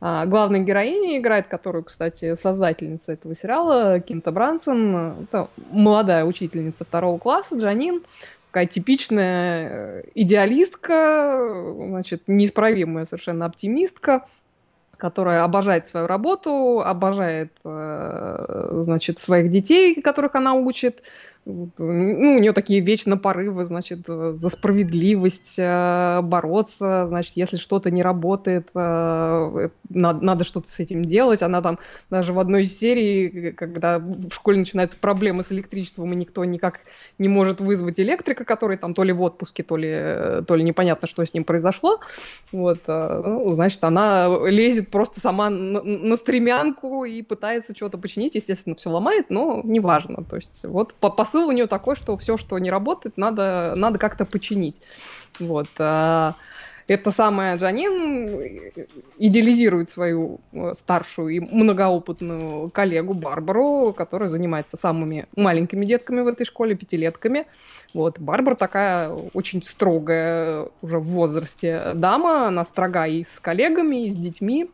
[0.00, 7.18] А главной героиней играет, которую, кстати, создательница этого сериала, Кинта Брансон, это молодая учительница второго
[7.18, 8.02] класса, Джанин,
[8.48, 14.26] такая типичная э, идеалистка, значит, неисправимая совершенно оптимистка,
[14.98, 21.04] которая обожает свою работу, обожает, значит, своих детей, которых она учит,
[21.44, 27.90] ну, у нее такие вечно порывы, значит, э, за справедливость э, бороться, значит, если что-то
[27.90, 31.42] не работает, э, надо, надо что-то с этим делать.
[31.42, 31.78] Она там
[32.10, 36.80] даже в одной из серий, когда в школе начинаются проблемы с электричеством, и никто никак
[37.18, 41.08] не может вызвать электрика, который там то ли в отпуске, то ли, то ли непонятно,
[41.08, 42.00] что с ним произошло,
[42.52, 48.76] вот, ну, значит, она лезет просто сама на, на стремянку и пытается что-то починить, естественно,
[48.76, 50.24] все ломает, но неважно.
[50.24, 53.74] То есть вот по посыл посыл у нее такой, что все, что не работает, надо,
[53.76, 54.76] надо как-то починить.
[55.38, 55.68] Вот.
[55.78, 56.34] А,
[56.86, 58.40] это самая Джанин
[59.18, 66.46] идеализирует свою э, старшую и многоопытную коллегу Барбару, которая занимается самыми маленькими детками в этой
[66.46, 67.46] школе, пятилетками.
[67.92, 68.18] Вот.
[68.18, 74.16] Барбара такая очень строгая уже в возрасте дама, она строга и с коллегами, и с
[74.16, 74.70] детьми,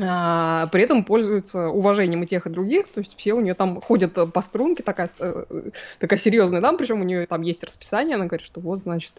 [0.00, 3.80] а, при этом пользуются уважением и тех, и других, то есть все у нее там
[3.80, 8.26] ходят по струнке, такая, э, такая серьезная дама, причем у нее там есть расписание, она
[8.26, 9.14] говорит, что вот, значит,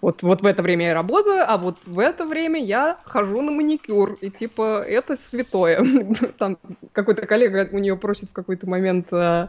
[0.00, 3.52] вот, вот в это время я работаю, а вот в это время я хожу на
[3.52, 5.84] маникюр, и типа это святое.
[6.38, 6.58] Там
[6.92, 9.48] какой-то коллега у нее просит в какой-то момент э,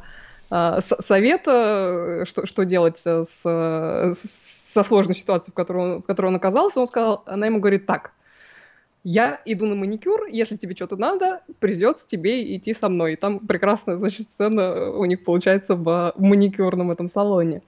[0.50, 3.42] э, совета, что, что делать с,
[4.74, 7.86] со сложной ситуацией, в которой, он, в которой он оказался, он сказал, она ему говорит
[7.86, 8.12] так,
[9.04, 13.14] я иду на маникюр, если тебе что-то надо, придется тебе идти со мной.
[13.14, 17.62] И там прекрасная, значит, сцена у них получается в маникюрном этом салоне.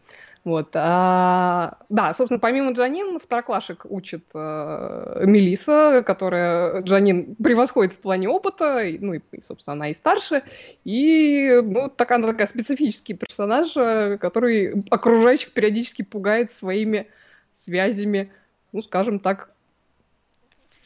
[0.43, 0.69] Вот.
[0.73, 8.83] А, да, собственно, помимо Джанин, второклашек учит э, Мелиса, которая Джанин превосходит в плане опыта,
[8.99, 10.41] ну и, собственно, она и старше.
[10.83, 17.07] И ну, такая, она такая специфический персонаж, э, который окружающих периодически пугает своими
[17.51, 18.31] связями,
[18.71, 19.51] ну, скажем так,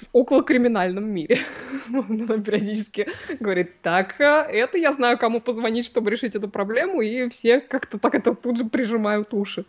[0.05, 1.39] в околокриминальном мире.
[1.93, 3.07] Она периодически
[3.39, 7.99] говорит, так, э, это я знаю, кому позвонить, чтобы решить эту проблему, и все как-то
[7.99, 9.65] так это тут же прижимают уши.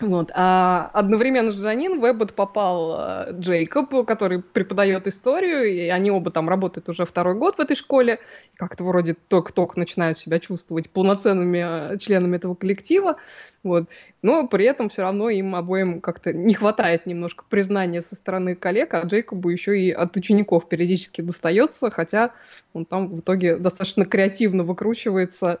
[0.00, 0.30] Вот.
[0.34, 6.30] А одновременно с Джанин в Эббот попал э, Джейкоб, который преподает историю, и они оба
[6.30, 8.18] там работают уже второй год в этой школе,
[8.56, 13.16] как-то вроде только-только начинают себя чувствовать полноценными э, членами этого коллектива,
[13.62, 13.84] вот.
[14.22, 18.94] но при этом все равно им обоим как-то не хватает немножко признания со стороны коллег,
[18.94, 22.32] а Джейкобу еще и от учеников периодически достается, хотя
[22.72, 25.60] он там в итоге достаточно креативно выкручивается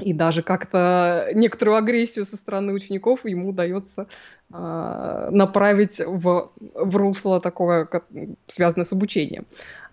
[0.00, 4.08] и даже как-то некоторую агрессию со стороны учеников ему удается
[4.52, 8.06] э, направить в, в русло такое, как,
[8.46, 9.46] связанное с обучением,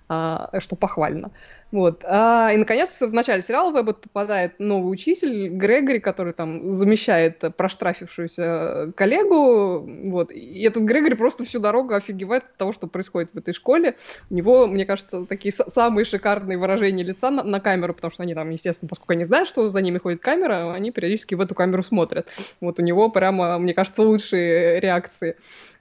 [0.10, 1.32] что похвально.
[1.72, 2.04] Вот.
[2.04, 8.92] А, и, наконец, в начале сериала в попадает новый учитель, Грегори, который там замещает проштрафившуюся
[8.96, 9.88] коллегу.
[10.10, 10.32] Вот.
[10.32, 13.98] И этот Грегори просто всю дорогу офигевает от того, что происходит в этой школе.
[14.32, 18.34] У него, мне кажется, такие самые шикарные выражения лица на, на камеру, потому что они
[18.34, 21.84] там, естественно, поскольку они знают, что за ними ходит камера, они периодически в эту камеру
[21.84, 22.28] смотрят.
[22.62, 25.38] Вот у него прямо, мне кажется, лучшие реакции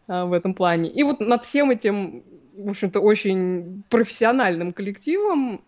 [0.07, 0.91] а, в этом плане.
[0.91, 2.25] И вот над всем этим
[2.59, 5.63] в общем-то, очень профессиональным коллективом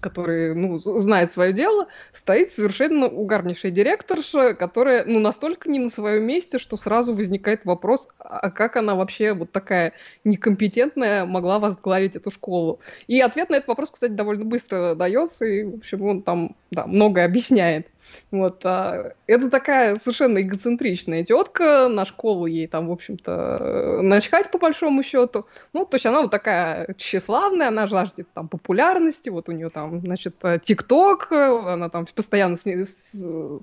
[0.00, 6.24] который, ну, знает свое дело, стоит совершенно угарнейшая директорша, которая, ну, настолько не на своем
[6.24, 9.92] месте, что сразу возникает вопрос, а как она вообще вот такая
[10.24, 12.80] некомпетентная могла возглавить эту школу?
[13.06, 16.86] И ответ на этот вопрос, кстати, довольно быстро дается, и, в общем, он там, да,
[16.86, 17.88] многое объясняет.
[18.30, 24.58] Вот, а, это такая совершенно эгоцентричная тетка, на школу ей там, в общем-то, начхать по
[24.58, 25.46] большому счету.
[25.72, 30.00] Ну, то есть она вот такая тщеславная, она жаждет там популярности, вот у нее там,
[30.00, 32.84] значит, ТикТок, она там постоянно сни-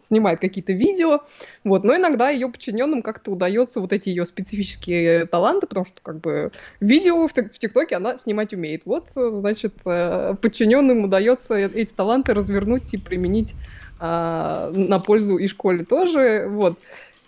[0.07, 1.21] снимает какие-то видео,
[1.63, 6.19] вот, но иногда ее подчиненным как-то удается вот эти ее специфические таланты, потому что как
[6.19, 8.83] бы видео в ТикТоке она снимать умеет.
[8.85, 13.55] Вот, значит, э, подчиненным удается эти таланты развернуть и применить
[13.99, 16.79] а, на пользу и школе тоже, вот.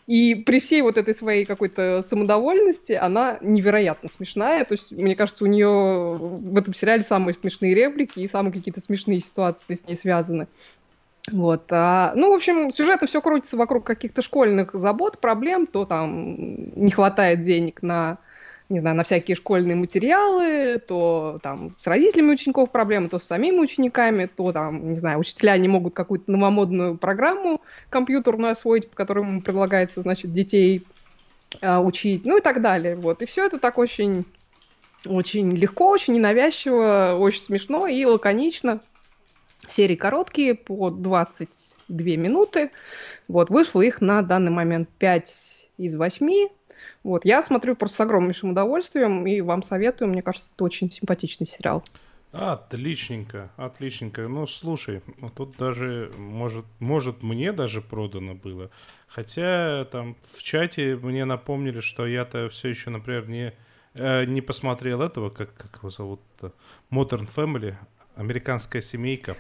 [0.08, 4.64] И при всей вот этой своей какой-то самодовольности она невероятно смешная.
[4.64, 8.80] То есть, мне кажется, у нее в этом сериале самые смешные реплики и самые какие-то
[8.80, 10.48] смешные ситуации с ней связаны.
[11.30, 11.66] Вот.
[11.72, 15.68] А, ну, в общем, сюжет все крутится вокруг каких-то школьных забот, проблем.
[15.68, 16.38] То там
[16.82, 18.18] не хватает денег на
[18.70, 23.60] не знаю, на всякие школьные материалы, то там с родителями учеников проблемы, то с самими
[23.60, 29.42] учениками, то там, не знаю, учителя не могут какую-то новомодную программу компьютерную освоить, по которой
[29.42, 30.84] предлагается, значит, детей
[31.62, 32.96] э, учить, ну и так далее.
[32.98, 33.22] Вот.
[33.22, 34.26] И все это так очень,
[35.06, 38.82] очень легко, очень ненавязчиво, очень смешно и лаконично.
[39.66, 42.72] Серии короткие, по 22 минуты.
[43.30, 45.34] Вот, вышло их на данный момент 5
[45.78, 46.50] из 8.
[47.04, 50.10] Вот, я смотрю просто с огромнейшим удовольствием и вам советую.
[50.10, 51.84] Мне кажется, это очень симпатичный сериал.
[52.32, 54.28] Отличненько, отличненько.
[54.28, 55.02] Ну, слушай,
[55.36, 58.70] тут даже, может, может, мне даже продано было.
[59.08, 63.54] Хотя там в чате мне напомнили, что я-то все еще, например, не,
[63.94, 66.52] э, не посмотрел этого, как, как его зовут-то,
[66.92, 67.76] Modern Family,
[68.16, 69.38] американская семейка.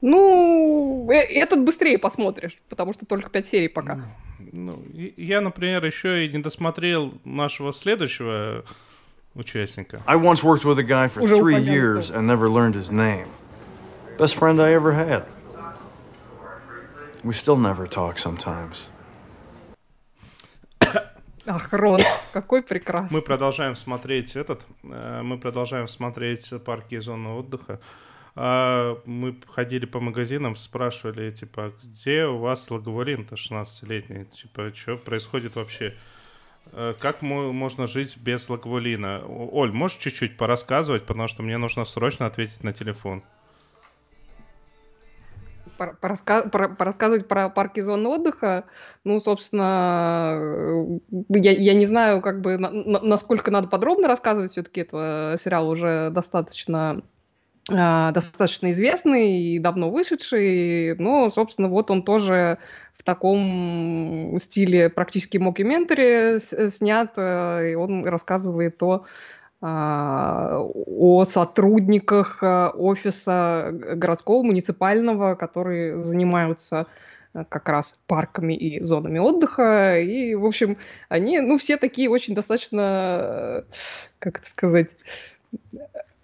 [0.00, 4.08] Ну, э, этот быстрее посмотришь, потому что только 5 серий пока.
[4.56, 4.84] Ну,
[5.16, 8.64] я, например, еще и не досмотрел нашего следующего
[9.34, 10.00] участника.
[10.06, 13.26] I once worked with a guy for three years and never learned his name.
[14.16, 15.24] Best friend I ever had.
[17.24, 18.86] We still never talk sometimes.
[21.46, 22.00] Ах, Рон,
[22.32, 23.08] какой прекрасный.
[23.10, 27.80] Мы продолжаем смотреть этот, э, мы продолжаем смотреть парки и зоны отдыха.
[28.36, 34.24] А мы ходили по магазинам, спрашивали, типа, где у вас лаговалин-то 16-летний?
[34.24, 35.94] Типа, что происходит вообще?
[36.72, 39.24] Э, как можно жить без лагволина?
[39.24, 43.22] Оль, можешь чуть-чуть порассказывать, потому что мне нужно срочно ответить на телефон.
[45.76, 46.42] Пораска...
[46.42, 48.64] Порассказывать про парки зоны отдыха,
[49.04, 50.98] ну, собственно, э,
[51.30, 56.10] я, я не знаю, как бы, на, насколько надо подробно рассказывать, все-таки это сериал уже
[56.10, 57.02] достаточно а,
[57.68, 62.58] достаточно известный и давно вышедший, но, собственно, вот он тоже
[62.92, 69.06] в таком стиле практически мокюментари снят, э, и он рассказывает о
[69.66, 76.86] а, о сотрудниках э, офиса городского, муниципального, которые занимаются
[77.32, 79.98] э, как раз парками и зонами отдыха.
[80.00, 80.76] И, в общем,
[81.08, 83.64] они, ну, все такие очень достаточно,
[84.18, 84.96] как это сказать,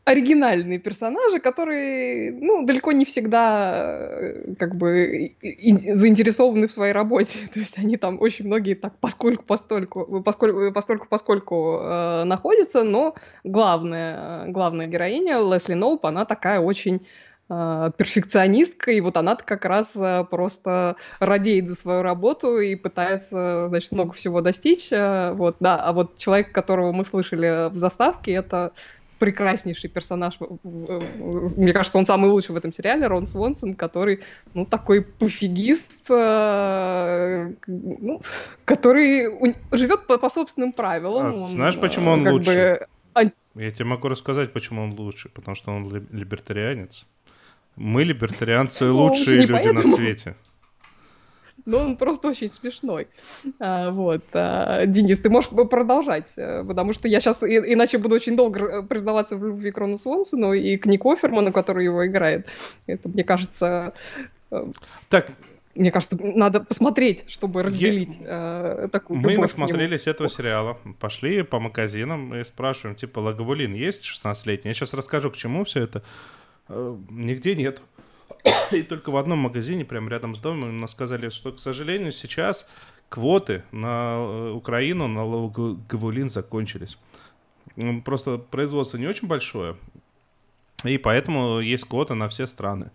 [0.05, 7.39] оригинальные персонажи, которые, ну, далеко не всегда э, как бы заинтересованы в своей работе.
[7.53, 13.15] То есть они там очень многие так поскольку постольку, поскольку постольку поскольку э, находятся, но
[13.45, 17.07] главная главная героиня Лесли Ноуп, она такая очень
[17.51, 23.67] э, перфекционистка, и вот она как раз э, просто радеет за свою работу и пытается,
[23.69, 24.89] значит, много всего достичь.
[24.91, 28.73] Вот, да, а вот человек, которого мы слышали в заставке, это
[29.21, 30.39] прекраснейший персонаж.
[30.65, 34.21] Мне кажется, он самый лучший в этом сериале, Рон Свонсон, который,
[34.55, 38.21] ну, такой пофигист, э, ну,
[38.65, 41.27] который живет по, по собственным правилам.
[41.27, 42.87] А, он, знаешь, почему он лучше?
[43.15, 43.33] Бы...
[43.63, 45.29] Я тебе могу рассказать, почему он лучше.
[45.29, 47.07] Потому что он либертарианец.
[47.77, 50.35] Мы, либертарианцы, ну, лучшие люди на свете
[51.67, 53.09] но он просто очень смешной.
[53.59, 54.23] А, вот.
[54.33, 58.83] А, Денис, ты можешь продолжать, э, потому что я сейчас иначе буду очень долго э,
[58.83, 62.49] признаваться в любви к Рону Свонсону и к Нику Оферману, который его играет.
[62.87, 63.95] Это, мне кажется...
[64.51, 64.67] Э,
[65.09, 65.31] так,
[65.75, 68.85] мне кажется, надо посмотреть, чтобы разделить я...
[68.85, 74.71] э, такую Мы насмотрелись этого сериала, пошли по магазинам и спрашиваем, типа, Лаговулин есть 16-летний?
[74.71, 76.03] Я сейчас расскажу, к чему все это.
[76.69, 77.83] Нигде нет.
[78.73, 82.67] И только в одном магазине, прямо рядом с домом, нам сказали, что, к сожалению, сейчас
[83.09, 85.25] квоты на э, Украину, на
[85.89, 86.97] Гавулин закончились.
[88.05, 89.77] Просто производство не очень большое,
[90.85, 92.91] и поэтому есть квота на все страны.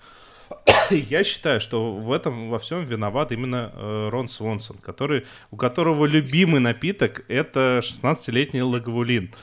[0.90, 6.06] Я считаю, что в этом во всем виноват именно э, Рон Свонсон, который, у которого
[6.06, 9.34] любимый напиток это 16-летний Лагвулин.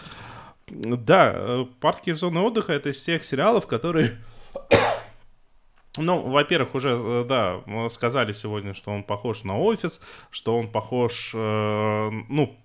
[0.69, 4.13] Да, э, парки и зоны отдыха это из тех сериалов, которые
[5.99, 10.01] ну, во-первых, уже, э, да, сказали сегодня, что он похож на офис,
[10.31, 12.57] что он похож, э, ну,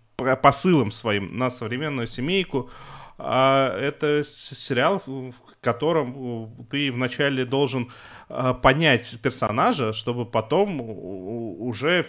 [0.42, 2.70] посылом своим на современную семейку.
[3.18, 7.92] А это сериал, в котором э, ты вначале должен
[8.30, 12.06] э, понять персонажа, чтобы потом уже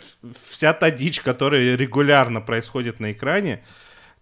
[0.48, 3.64] вся та дичь, которая регулярно происходит на экране,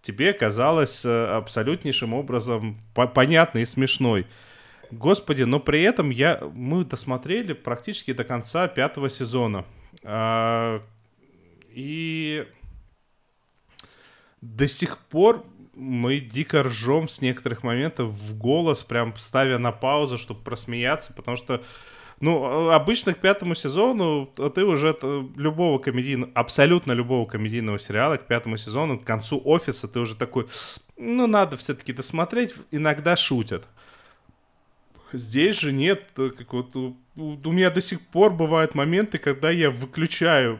[0.01, 4.25] тебе казалась абсолютнейшим образом понятной и смешной.
[4.91, 9.65] Господи, но при этом я, мы досмотрели практически до конца пятого сезона.
[10.03, 10.81] А,
[11.69, 12.47] и
[14.41, 20.17] до сих пор мы дико ржем с некоторых моментов в голос, прям ставя на паузу,
[20.17, 21.61] чтобы просмеяться, потому что
[22.19, 24.25] Ну, обычно к пятому сезону
[24.55, 24.97] ты уже
[25.35, 30.47] любого комедийного, абсолютно любого комедийного сериала к пятому сезону, к концу офиса ты уже такой,
[30.97, 33.67] ну, надо все-таки досмотреть, иногда шутят.
[35.13, 39.71] Здесь же нет, как вот у, у меня до сих пор бывают моменты, когда я
[39.71, 40.59] выключаю,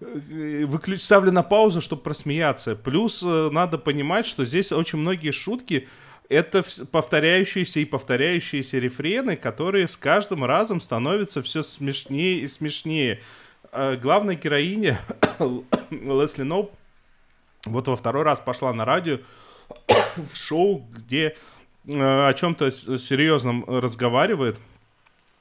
[0.00, 2.74] выключ, ставлю на паузу, чтобы просмеяться.
[2.76, 5.88] Плюс э, надо понимать, что здесь очень многие шутки,
[6.28, 13.20] это повторяющиеся и повторяющиеся рефрены, которые с каждым разом становятся все смешнее и смешнее.
[13.72, 15.00] А главная героиня
[15.90, 16.72] Лесли Ноуп
[17.66, 19.18] вот во второй раз пошла на радио
[20.16, 21.34] в шоу, где э,
[21.86, 24.58] о чем-то серьезном разговаривает.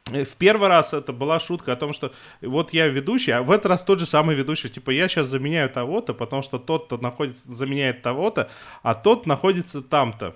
[0.08, 2.12] В первый раз это была шутка о том, что
[2.42, 4.70] вот я ведущий, а в этот раз тот же самый ведущий.
[4.70, 8.50] Типа я сейчас заменяю того-то, потому что тот, кто находится, заменяет того-то,
[8.82, 10.34] а тот находится там-то.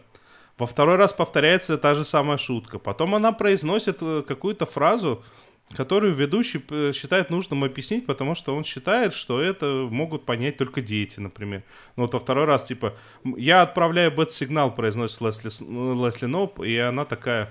[0.58, 2.78] Во второй раз повторяется та же самая шутка.
[2.78, 5.24] Потом она произносит э, какую-то фразу,
[5.76, 10.82] которую ведущий э, считает нужным объяснить, потому что он считает, что это могут понять только
[10.82, 11.64] дети, например.
[11.95, 12.95] Ну вот во второй раз, типа,
[13.38, 15.49] я отправляю бет-сигнал, произносит Лесли,
[16.05, 17.49] Лесли Ноп, и она такая...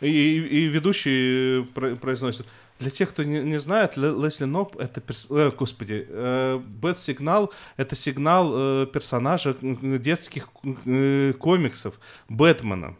[0.00, 1.64] И, и ведущий
[1.96, 2.46] произносит,
[2.78, 5.26] для тех, кто не, не знает, Лесли Ноп это, перс...
[5.30, 10.48] э, господи, э, Бэт-сигнал это сигнал э, персонажа детских
[10.86, 12.96] э, комиксов Бэтмена.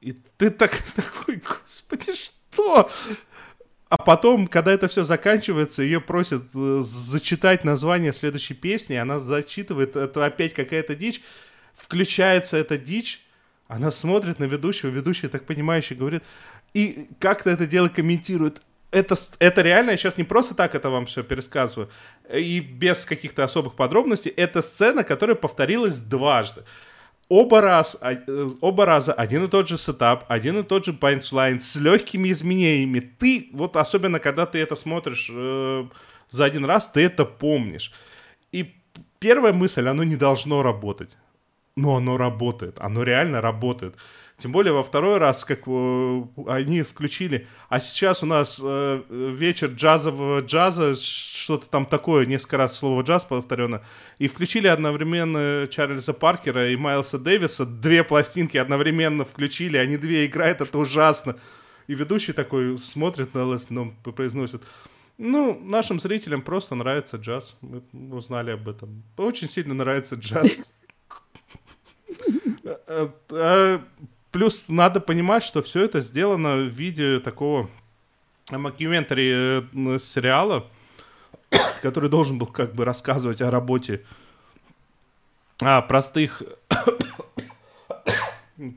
[0.00, 2.90] И ты так такой, господи, что?
[3.88, 9.96] А потом, когда это все заканчивается, ее просят э, зачитать название следующей песни, она зачитывает,
[9.96, 11.22] это опять какая-то дичь,
[11.74, 13.24] включается эта дичь,
[13.66, 16.22] она смотрит на ведущего, ведущий так понимающе говорит,
[16.74, 18.60] и как-то это дело комментирует
[18.90, 21.90] это, это реально, я сейчас не просто так это вам все пересказываю,
[22.32, 26.64] и без каких-то особых подробностей, это сцена, которая повторилась дважды.
[27.28, 31.60] Оба, раз, э, оба раза один и тот же setup, один и тот же punchline
[31.60, 33.00] с легкими изменениями.
[33.00, 35.84] Ты, вот особенно когда ты это смотришь э,
[36.30, 37.92] за один раз, ты это помнишь.
[38.50, 38.74] И
[39.18, 41.18] первая мысль, оно не должно работать.
[41.76, 43.94] Но оно работает, оно реально работает.
[44.38, 49.70] Тем более во второй раз, как э, они включили, а сейчас у нас э, вечер
[49.70, 53.82] джазового джаза, что-то там такое, несколько раз слово джаз повторено,
[54.18, 60.60] и включили одновременно Чарльза Паркера и Майлса Дэвиса, две пластинки одновременно включили, они две играют,
[60.60, 61.36] это ужасно.
[61.88, 64.62] И ведущий такой смотрит на Лес, но произносит,
[65.16, 67.56] ну, нашим зрителям просто нравится джаз.
[67.60, 67.82] Мы
[68.14, 69.02] узнали об этом.
[69.16, 70.70] Очень сильно нравится джаз.
[74.28, 77.68] Э, э, Плюс надо понимать, что все это сделано в виде такого
[78.50, 80.66] макюментари э, сериала,
[81.82, 84.04] который должен был как бы рассказывать о работе
[85.60, 86.42] о простых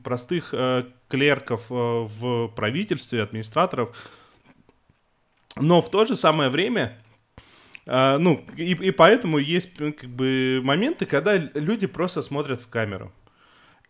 [0.04, 3.96] простых э, клерков э, в правительстве, администраторов.
[5.56, 6.98] Но в то же самое время,
[7.86, 13.12] э, ну, и, и поэтому есть как бы моменты, когда люди просто смотрят в камеру.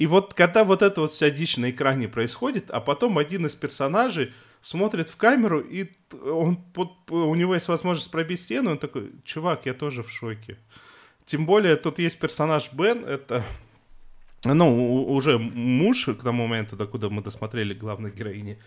[0.02, 3.54] И вот когда вот эта вот вся дичь на экране происходит, а потом один из
[3.54, 5.92] персонажей смотрит в камеру, и
[6.24, 6.58] он
[7.08, 10.58] у него есть возможность пробить стену, он такой, чувак, я тоже в шоке.
[11.24, 13.44] Тем более тут есть персонаж Бен, это
[14.44, 18.58] ну, уже муж к тому моменту, докуда мы досмотрели главной героини.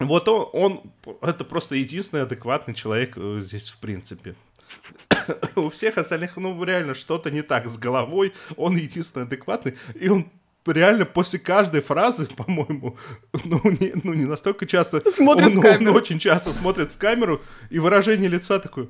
[0.00, 4.34] Вот он, он, это просто единственный адекватный человек э, здесь в принципе.
[5.56, 8.32] У всех остальных, ну, реально что-то не так с головой.
[8.56, 9.76] Он единственный адекватный.
[9.94, 10.30] И он
[10.66, 12.96] реально после каждой фразы, по-моему,
[13.44, 17.78] ну не, ну не настолько часто, смотрит он, он очень часто смотрит в камеру, и
[17.78, 18.88] выражение лица такое,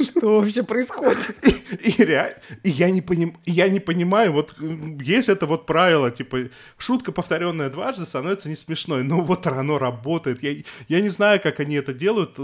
[0.00, 1.36] Что вообще происходит?
[1.44, 2.36] И, и, реаль...
[2.62, 4.54] и я, не понимаю, вот
[5.00, 9.04] есть это вот правило, типа, шутка, повторенная дважды, становится не смешной.
[9.04, 10.42] Но вот оно работает.
[10.42, 12.38] Я, не знаю, как они это делают.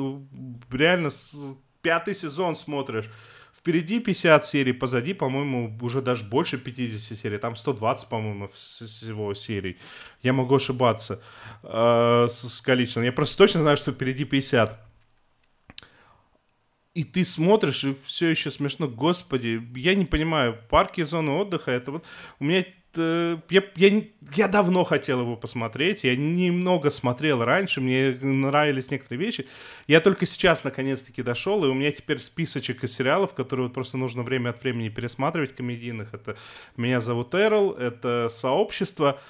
[0.71, 1.35] Реально, с...
[1.83, 3.11] пятый сезон смотришь.
[3.57, 7.39] Впереди 50 серий, позади, по-моему, уже даже больше 50 серий.
[7.39, 9.79] Там 120, по-моему, всего серий.
[10.23, 11.23] Я могу ошибаться
[11.63, 13.05] э, с, с количеством.
[13.05, 14.94] Я просто точно знаю, что впереди 50
[16.95, 18.87] и ты смотришь, и все еще смешно.
[18.89, 22.05] Господи, я не понимаю, парки и зоны отдыха, это вот...
[22.39, 22.65] У меня...
[22.97, 24.03] Э, я, я,
[24.37, 29.47] я давно хотел его посмотреть, я немного смотрел раньше, мне нравились некоторые вещи.
[29.89, 33.97] Я только сейчас наконец-таки дошел, и у меня теперь списочек из сериалов, которые вот просто
[33.97, 36.15] нужно время от времени пересматривать комедийных.
[36.15, 36.37] Это
[36.77, 39.21] «Меня зовут Эрл», это «Сообщество»,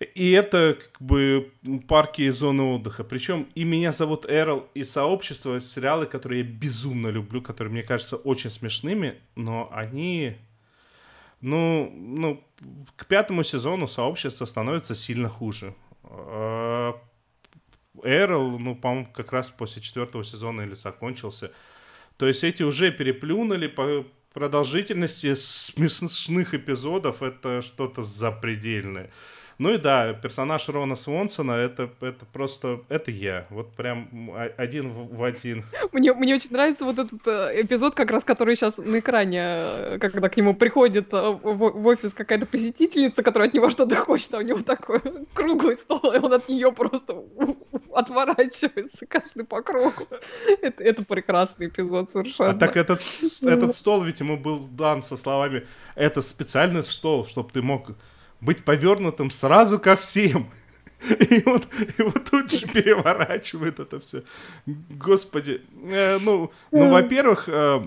[0.00, 1.52] и это как бы
[1.88, 3.02] парки и зоны отдыха.
[3.02, 8.16] Причем и меня зовут Эрл, и сообщество, сериалы, которые я безумно люблю, которые мне кажутся
[8.16, 10.36] очень смешными, но они...
[11.40, 12.44] Ну, ну,
[12.96, 15.74] к пятому сезону сообщество становится сильно хуже.
[16.02, 17.00] А,
[18.02, 21.52] Эрл, ну, по-моему, как раз после четвертого сезона или закончился.
[22.16, 27.22] То есть эти уже переплюнули по продолжительности смешных эпизодов.
[27.22, 29.10] Это что-то запредельное.
[29.58, 33.44] Ну и да, персонаж Рона Свонсона это, это просто, это я.
[33.50, 35.64] Вот прям один в один.
[35.90, 39.98] Мне, мне очень нравится вот этот э, эпизод, как раз который сейчас на экране, э,
[39.98, 44.32] когда к нему приходит э, в, в офис какая-то посетительница, которая от него что-то хочет,
[44.34, 45.00] а у него такой
[45.34, 47.24] круглый стол, и он от нее просто
[47.92, 50.06] отворачивается каждый по кругу.
[50.62, 52.50] Это, это прекрасный эпизод совершенно.
[52.50, 53.00] А так этот,
[53.42, 57.90] этот стол ведь ему был дан со словами «это специальный стол, чтобы ты мог
[58.40, 60.48] быть повернутым сразу ко всем.
[61.08, 61.62] И он
[61.98, 64.22] его тут же переворачивает это все.
[64.66, 65.60] Господи.
[65.84, 67.82] Э, ну, ну во-первых, э,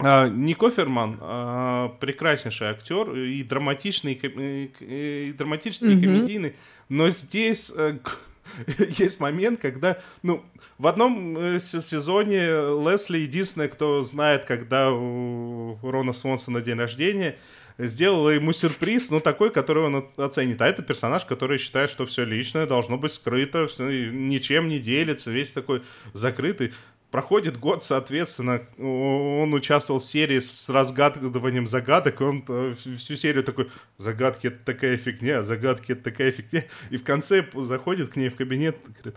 [0.00, 5.98] э, Нико Ферман э, прекраснейший актер и драматичный, и, и драматичный, mm-hmm.
[5.98, 6.56] и комедийный.
[6.88, 7.98] Но здесь э,
[8.88, 10.44] есть момент, когда, ну,
[10.78, 12.46] в одном э, сезоне
[12.84, 17.36] Лесли единственная, кто знает, когда у Рона Свонсона день рождения,
[17.78, 20.60] сделала ему сюрприз, ну, такой, который он оценит.
[20.62, 25.52] А это персонаж, который считает, что все личное должно быть скрыто, ничем не делится, весь
[25.52, 25.82] такой
[26.14, 26.72] закрытый.
[27.10, 33.44] Проходит год, соответственно, он участвовал в серии с разгадыванием загадок, и он э, всю серию
[33.44, 36.64] такой, загадки это такая фигня, загадки это такая фигня.
[36.90, 39.14] И в конце заходит к ней в кабинет, говорит,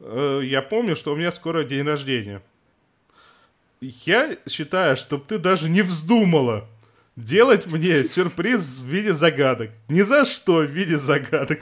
[0.00, 2.42] «Э, я помню, что у меня скоро день рождения.
[3.82, 6.66] Я считаю, чтобы ты даже не вздумала
[7.16, 9.70] делать мне сюрприз в виде загадок.
[9.88, 11.60] Ни за что в виде загадок.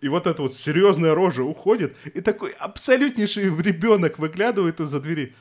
[0.00, 5.34] И вот эта вот серьезная рожа уходит, и такой абсолютнейший ребенок выглядывает из-за двери.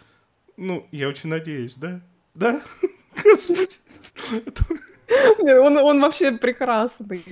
[0.55, 2.01] Ну, я очень надеюсь, да?
[2.33, 2.61] Да?
[3.23, 3.75] Господи.
[5.39, 7.23] Он, он вообще прекрасный.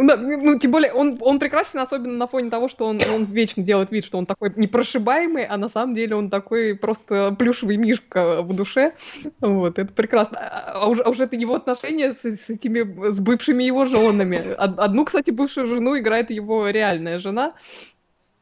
[0.00, 3.26] Ну, да, ну, тем более, он, он прекрасен, особенно на фоне того, что он, он
[3.26, 7.76] вечно делает вид, что он такой непрошибаемый, а на самом деле он такой просто плюшевый
[7.76, 8.94] мишка в душе.
[9.40, 10.38] Вот, это прекрасно.
[10.38, 14.54] А, а уже, а уже это его отношения с, с этими, с бывшими его женами.
[14.56, 17.52] Одну, кстати, бывшую жену играет его реальная жена.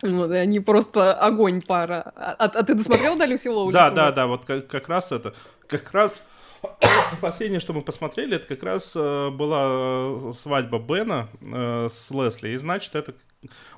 [0.01, 2.13] Вот, и они просто огонь пара.
[2.15, 3.73] А, а ты досмотрел, да, Люси Лоули?
[3.73, 5.35] Да, да, да, вот как, как раз это,
[5.67, 6.23] как раз
[7.21, 12.51] Последнее, что мы посмотрели, это как раз э, была э, свадьба Бена э, с Лесли.
[12.51, 13.15] И значит, это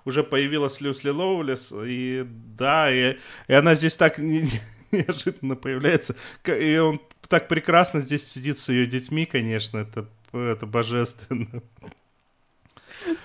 [0.05, 1.73] уже появилась Люсли Лоулес.
[1.73, 3.17] И да, и,
[3.49, 4.19] и она здесь так
[4.93, 6.17] неожиданно появляется.
[6.47, 9.79] И он так прекрасно здесь сидит с ее детьми, конечно.
[9.79, 11.63] Это, это божественно.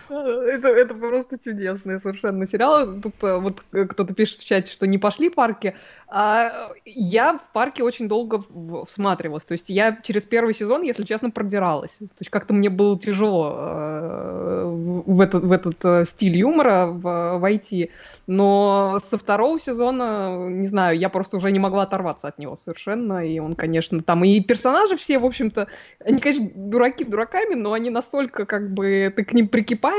[0.09, 2.99] Это, это просто чудесный совершенно сериал.
[3.01, 5.75] Тут э, вот э, кто-то пишет в чате, что не пошли парки.
[6.07, 8.43] А я в парке очень долго
[8.85, 9.43] всматривалась.
[9.43, 11.93] То есть я через первый сезон, если честно, продиралась.
[11.93, 14.63] То есть как-то мне было тяжело э,
[15.05, 17.91] в этот, в этот стиль юмора войти.
[18.27, 23.25] Но со второго сезона, не знаю, я просто уже не могла оторваться от него совершенно.
[23.25, 25.67] И он, конечно, там и персонажи все, в общем-то,
[25.99, 29.94] они, конечно, дураки дураками, но они настолько как бы ты к ним прикипаешь,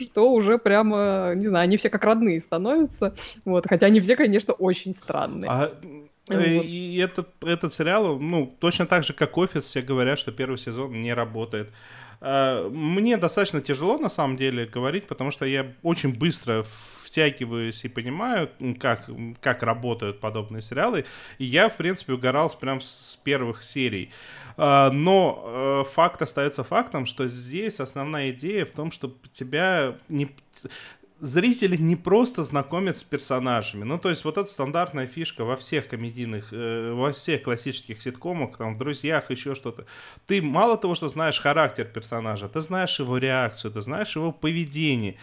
[0.00, 3.14] что уже прямо, не знаю, они все как родные становятся.
[3.44, 5.50] Вот, хотя они все, конечно, очень странные.
[5.50, 5.72] А...
[6.28, 6.40] Вот.
[6.40, 10.92] И это, этот сериал, ну, точно так же, как «Офис», все говорят, что первый сезон
[10.92, 11.70] не работает.
[12.28, 16.64] А, мне достаточно тяжело, на самом деле, говорить, потому что я очень быстро
[17.04, 18.50] втягиваюсь и понимаю,
[18.80, 19.08] как,
[19.40, 21.04] как работают подобные сериалы.
[21.38, 24.10] И я, в принципе, угорал прям с первых серий.
[24.56, 30.28] А, но э, факт остается фактом, что здесь основная идея в том, что тебя не
[31.20, 33.84] зрители не просто знакомят с персонажами.
[33.84, 38.56] Ну, то есть вот эта стандартная фишка во всех комедийных, э, во всех классических ситкомах,
[38.56, 39.86] там, в «Друзьях», еще что-то.
[40.26, 45.16] Ты мало того, что знаешь характер персонажа, ты знаешь его реакцию, ты знаешь его поведение.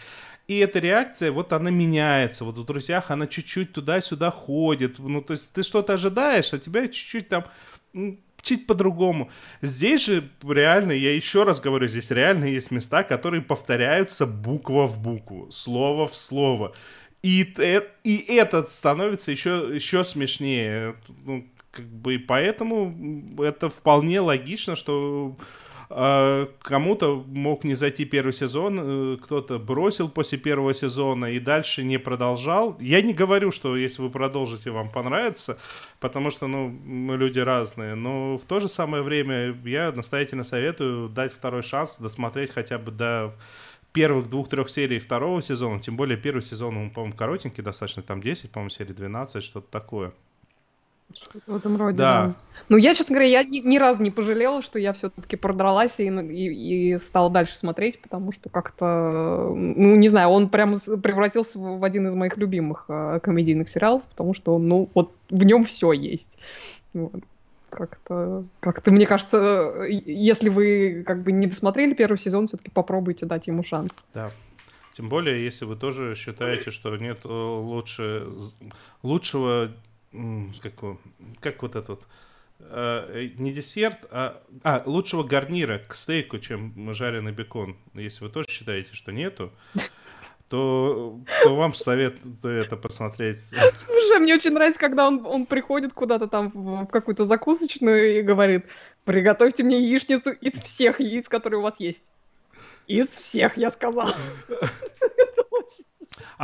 [0.48, 2.44] И эта реакция, вот она меняется.
[2.44, 4.98] Вот в «Друзьях» она чуть-чуть туда-сюда ходит.
[4.98, 7.44] Ну, то есть ты что-то ожидаешь, а тебя чуть-чуть там
[8.44, 9.30] чуть по-другому.
[9.62, 14.98] Здесь же реально, я еще раз говорю, здесь реально есть места, которые повторяются буква в
[14.98, 16.74] букву, слово в слово.
[17.22, 17.42] И,
[18.04, 20.94] и этот становится еще, еще смешнее.
[21.24, 22.94] Ну, как бы, поэтому
[23.42, 25.36] это вполне логично, что
[25.88, 31.98] кому-то мог не зайти первый сезон, э, кто-то бросил после первого сезона и дальше не
[31.98, 32.76] продолжал.
[32.80, 35.58] Я не говорю, что если вы продолжите, вам понравится,
[36.00, 41.08] потому что, ну, мы люди разные, но в то же самое время я настоятельно советую
[41.08, 43.34] дать второй шанс, досмотреть хотя бы до
[43.92, 48.50] первых двух-трех серий второго сезона, тем более первый сезон, он, по-моему, коротенький достаточно, там 10,
[48.50, 50.12] по-моему, серии 12, что-то такое.
[51.46, 52.26] В этом роде, да.
[52.26, 52.34] да.
[52.68, 56.04] Ну, я, честно говоря, я ни, ни разу не пожалела, что я все-таки продралась и,
[56.04, 61.84] и, и стала дальше смотреть, потому что как-то, ну, не знаю, он прям превратился в
[61.84, 66.38] один из моих любимых э, комедийных сериалов, потому что, ну, вот в нем все есть.
[66.92, 67.20] Вот.
[67.70, 73.48] Как-то, как-то, мне кажется, если вы как бы не досмотрели первый сезон, все-таки попробуйте дать
[73.48, 73.90] ему шанс.
[74.14, 74.30] Да.
[74.94, 78.28] Тем более, если вы тоже считаете, что нет э, лучше,
[79.02, 79.72] лучшего,
[80.62, 80.74] как,
[81.40, 82.06] как вот этот вот,
[82.60, 87.76] э, не десерт, а, а лучшего гарнира к стейку, чем жареный бекон.
[87.94, 89.52] Если вы тоже считаете, что нету,
[90.48, 93.38] то, то вам советую это посмотреть.
[93.78, 98.22] Слушай, мне очень нравится, когда он, он приходит куда-то там в, в какую-то закусочную и
[98.22, 98.66] говорит,
[99.04, 102.02] приготовьте мне яичницу из всех яиц, которые у вас есть.
[102.86, 104.08] Из всех, я сказал.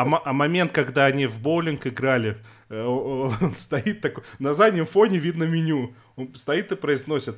[0.01, 2.39] А, а момент, когда они в боулинг играли,
[2.71, 5.95] э, он стоит такой, на заднем фоне видно меню.
[6.17, 7.37] Он стоит и произносит,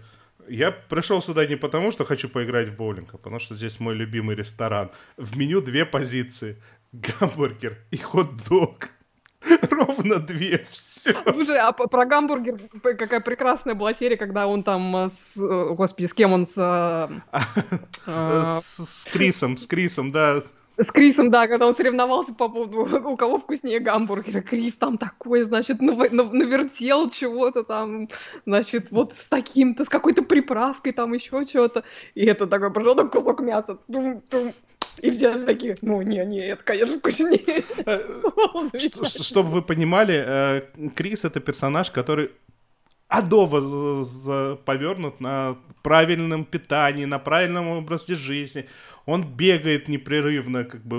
[0.49, 3.95] я пришел сюда не потому, что хочу поиграть в боулинг, а потому что здесь мой
[3.95, 4.91] любимый ресторан.
[5.17, 6.57] В меню две позиции.
[6.93, 8.91] Гамбургер и хот-дог.
[9.71, 11.17] Ровно две, все.
[11.33, 15.37] Слушай, а про гамбургер какая прекрасная была серия, когда он там э, с...
[15.37, 17.11] Э, господи, с кем он с...
[18.07, 20.43] С Крисом, с Крисом, да.
[20.77, 22.79] С Крисом, да, когда он соревновался по поводу,
[23.11, 24.41] у кого вкуснее гамбургера.
[24.41, 28.09] Крис там такой, значит, навертел чего-то там,
[28.47, 31.85] значит, вот с таким-то, с какой-то приправкой там еще чего-то.
[32.15, 33.79] И это такой, пожалуйста, кусок мяса.
[33.91, 34.53] Тум-тум.
[34.99, 37.65] И все такие, ну, не, не, это, конечно, вкуснее.
[37.87, 38.79] Э,
[39.23, 40.63] чтобы вы понимали, э,
[40.95, 42.31] Крис— это персонаж, который
[43.09, 44.05] адово
[44.65, 48.67] повернут на правильном питании, на правильном образе жизни.
[49.07, 50.99] Он бегает непрерывно, как бы,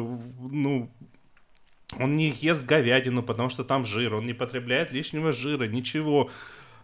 [0.51, 0.91] ну,
[1.99, 6.30] он не ест говядину, потому что там жир, он не потребляет лишнего жира, ничего.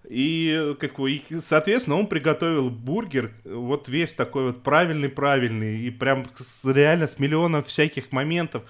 [0.08, 6.64] И, как и, соответственно, он приготовил бургер, вот весь такой вот правильный-правильный, и прям с,
[6.66, 8.64] реально с миллионом всяких моментов.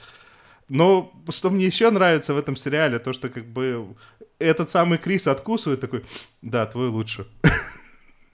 [0.69, 3.95] Но что мне еще нравится в этом сериале, то, что как бы
[4.39, 6.03] этот самый Крис откусывает такой,
[6.41, 7.27] да, твой лучше.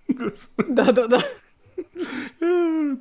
[0.58, 1.22] Да-да-да.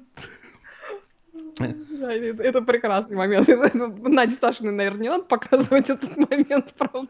[1.58, 3.48] Это, прекрасный момент.
[3.74, 7.08] Наде Сташиной, наверное, не надо показывать этот момент, правда.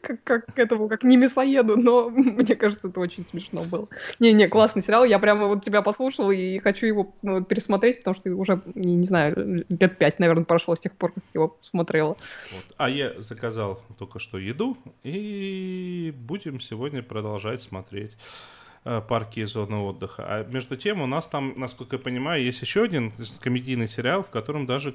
[0.00, 3.88] Как, как этому, как не мясоеду, но мне кажется, это очень смешно было.
[4.18, 5.04] Не-не, классный сериал.
[5.04, 9.64] Я прямо вот тебя послушала и хочу его ну, пересмотреть, потому что уже, не знаю,
[9.68, 12.16] лет пять, наверное, прошло с тех пор, как его смотрела.
[12.52, 12.64] Вот.
[12.76, 18.16] А я заказал только что еду, и будем сегодня продолжать смотреть.
[18.86, 20.24] Э, парки и зоны отдыха.
[20.26, 24.28] А между тем у нас там, насколько я понимаю, есть еще один комедийный сериал, в
[24.28, 24.94] котором даже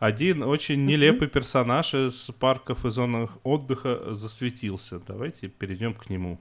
[0.00, 4.98] один очень нелепый персонаж из парков и зон отдыха засветился.
[4.98, 6.40] Давайте перейдем к нему.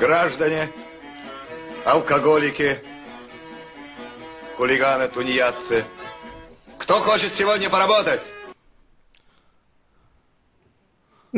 [0.00, 0.62] Граждане,
[1.84, 2.78] алкоголики,
[4.56, 5.84] хулиганы, тунеядцы,
[6.78, 8.32] кто хочет сегодня поработать?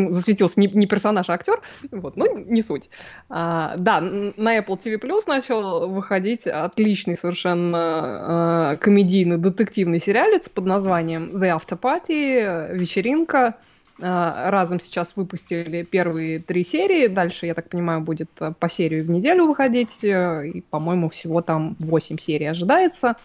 [0.04, 2.90] Ну, засветился не, не персонаж, а актер, вот, ну, не суть.
[3.28, 10.66] А, да, на Apple TV Plus начал выходить отличный совершенно а, комедийный детективный сериалец под
[10.66, 13.56] названием The After Party, вечеринка.
[14.02, 19.10] А, разом сейчас выпустили первые три серии, дальше, я так понимаю, будет по серию в
[19.10, 23.16] неделю выходить, и, по-моему, всего там восемь серий ожидается.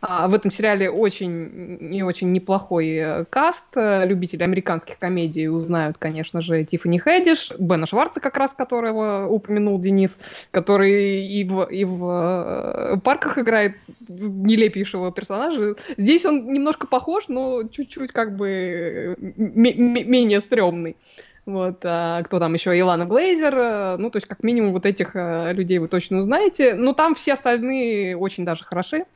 [0.00, 3.64] А, в этом сериале очень и очень неплохой э, каст.
[3.74, 10.18] Любители американских комедий узнают, конечно же, Тиффани Хэдиш, Бена Шварца, как раз которого упомянул Денис,
[10.52, 13.74] который и в, и в э, парках играет
[14.08, 15.74] нелепейшего персонажа.
[15.96, 20.96] Здесь он немножко похож, но чуть-чуть как бы э, менее стрёмный.
[21.44, 22.76] Вот, а кто там еще?
[22.76, 23.96] Илана Глейзер.
[23.98, 26.74] Ну, то есть, как минимум, вот этих людей вы точно узнаете.
[26.74, 29.06] Но там все остальные очень даже хороши.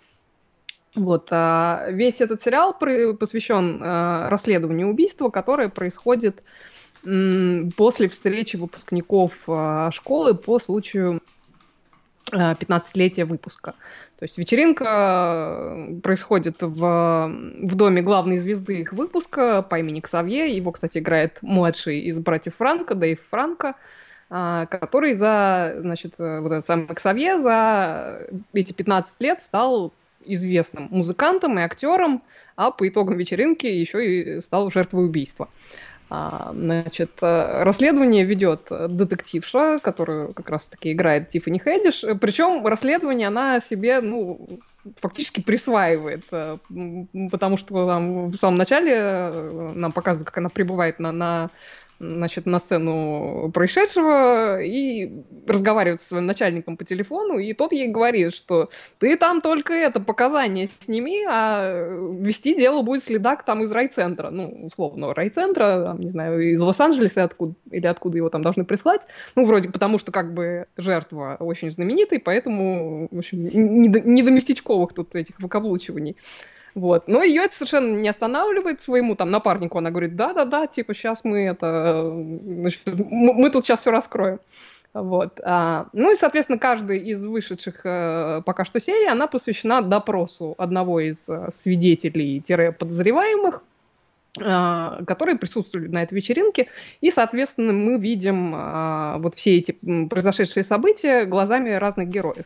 [0.94, 6.42] Вот, а весь этот сериал посвящен а, расследованию убийства, которое происходит
[7.02, 11.20] после встречи выпускников а, школы по случаю
[12.30, 13.74] 15-летия выпуска.
[14.18, 16.76] То есть вечеринка происходит в,
[17.60, 20.54] в доме главной звезды их выпуска по имени Ксавье.
[20.54, 23.74] Его, кстати, играет младший из братьев Франка, Дэйв Франко,
[24.28, 29.92] который за, значит, вот этот самый Ксавье за эти 15 лет стал
[30.24, 32.22] известным музыкантом и актером,
[32.56, 35.48] а по итогам вечеринки еще и стал жертвой убийства.
[36.14, 42.04] А, значит, э, расследование ведет детективша, которую как раз-таки играет Тиффани Хэдиш.
[42.20, 44.46] Причем расследование она себе, ну,
[45.00, 46.58] фактически присваивает, э,
[47.30, 51.50] потому что там в самом начале э, нам показывают, как она прибывает на, на
[52.02, 55.10] значит, на сцену происшедшего и
[55.46, 60.00] разговаривает со своим начальником по телефону, и тот ей говорит, что ты там только это,
[60.00, 61.88] показания сними, а
[62.20, 67.24] вести дело будет следак там из райцентра, ну, условно, райцентра, там, не знаю, из Лос-Анджелеса
[67.24, 69.02] откуда, или откуда его там должны прислать,
[69.36, 74.22] ну, вроде потому, что как бы жертва очень знаменитый, поэтому, в общем, не до, не
[74.22, 76.16] до местечковых тут этих выкаблучиваний.
[76.74, 77.06] Вот.
[77.06, 79.78] Но ее это совершенно не останавливает своему там напарнику.
[79.78, 82.10] Она говорит, да-да-да, типа сейчас мы это...
[82.12, 84.40] Мы, тут сейчас все раскроем.
[84.94, 85.40] Вот.
[85.42, 91.00] А, ну и, соответственно, каждая из вышедших э, пока что серий, она посвящена допросу одного
[91.00, 93.62] из э, свидетелей-подозреваемых,
[94.38, 96.68] э, которые присутствовали на этой вечеринке.
[97.00, 99.78] И, соответственно, мы видим э, вот все эти
[100.10, 102.44] произошедшие события глазами разных героев.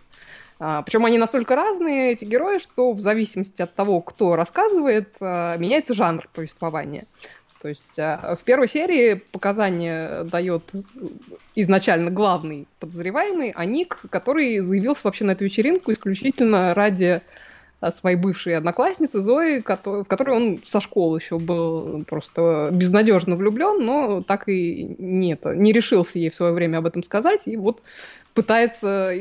[0.59, 5.93] Причем они настолько разные, эти герои, что в зависимости от того, кто рассказывает, а, меняется
[5.93, 7.05] жанр повествования.
[7.61, 10.63] То есть а, в первой серии показания дает
[11.55, 17.21] изначально главный подозреваемый, а Ник, который заявился вообще на эту вечеринку исключительно ради
[17.91, 24.23] своей бывшей одноклассницы Зои, в которой он со школы еще был просто безнадежно влюблен, но
[24.23, 27.43] так и не, это, не решился ей в свое время об этом сказать.
[27.45, 27.83] И вот
[28.37, 29.15] пытается,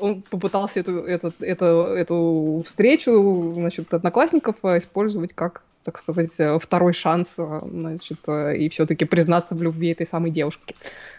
[0.00, 6.58] он попытался эту, эту, эту, эту встречу, значит, одноклассников э, использовать как так сказать, э,
[6.60, 10.76] второй шанс, э, значит, и все-таки признаться в любви этой самой девушки.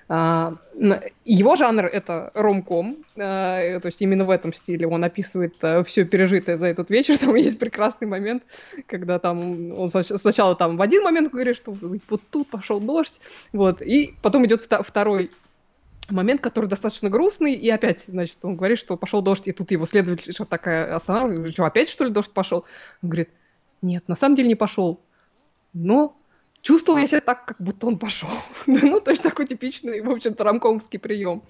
[0.09, 0.55] А,
[1.25, 6.67] его жанр— это ромком, то есть именно в этом стиле он описывает все пережитое за
[6.67, 7.17] этот вечер.
[7.19, 8.43] Там есть прекрасный момент,
[8.87, 13.19] когда там он сначала там в один момент говорит, что вот тут пошел дождь,
[13.53, 15.29] вот, и потом идет второй
[16.11, 19.85] момент, который достаточно грустный, и опять, значит, он говорит, что пошел дождь, и тут его
[19.85, 22.65] следователь что такая останавливает, что опять что ли дождь пошел?
[23.01, 23.29] Он говорит,
[23.81, 25.01] нет, на самом деле не пошел,
[25.73, 26.15] но
[26.63, 28.29] чувствовал я себя так, как будто он пошел.
[28.65, 31.43] ну, то есть такой типичный, в общем-то, рамкомский прием.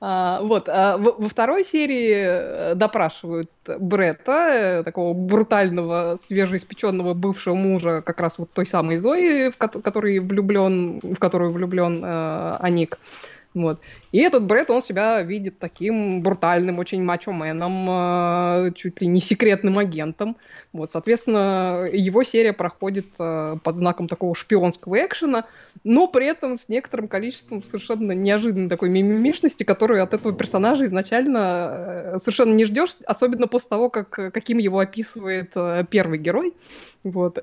[0.00, 7.54] А, вот, а во, во второй серии э, допрашивают Бретта, э, такого брутального, свежеиспеченного бывшего
[7.54, 12.56] мужа, как раз вот той самой Зои, в ко- который влюблен, в которую влюблен э,
[12.60, 12.98] Аник.
[13.52, 13.80] Вот.
[14.12, 19.76] И этот Брэд, он себя видит таким брутальным, очень мачо-меном, э, чуть ли не секретным
[19.78, 20.36] агентом.
[20.72, 25.46] Вот, соответственно, его серия проходит э, под знаком такого шпионского экшена,
[25.82, 31.70] но при этом с некоторым количеством совершенно неожиданной такой мимимишности, которую от этого персонажа изначально
[31.72, 35.54] э, совершенно не ждешь, особенно после того, как, каким его описывает
[35.90, 36.54] первый герой.
[37.02, 37.36] Вот.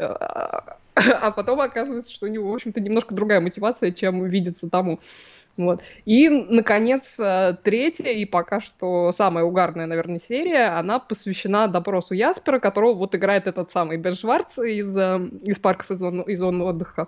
[0.95, 4.99] А потом оказывается, что у него, в общем-то, немножко другая мотивация, чем видится тому.
[5.58, 5.82] Вот.
[6.05, 12.60] И, наконец, э, третья и пока что самая угарная, наверное, серия, она посвящена допросу Яспера,
[12.60, 16.62] которого вот играет этот самый Бен Шварц из, э, из парков и зон, и зон
[16.62, 17.08] отдыха.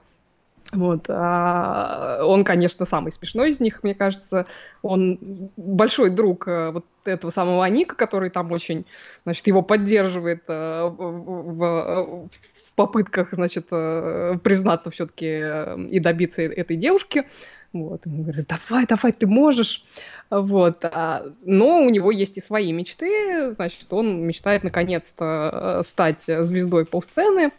[0.74, 1.06] Вот.
[1.10, 4.48] А он, конечно, самый смешной из них, мне кажется.
[4.82, 5.20] Он
[5.56, 8.86] большой друг э, вот этого самого Аника, который там очень,
[9.26, 12.30] значит, его поддерживает в, в,
[12.68, 17.26] в попытках, значит, признаться все-таки и добиться этой девушки.
[17.72, 19.84] Вот, ему говорят, давай, давай, ты можешь.
[20.32, 26.24] Вот, а, но у него есть и свои мечты, значит, он мечтает наконец-то э, стать
[26.26, 27.52] звездой полсцены.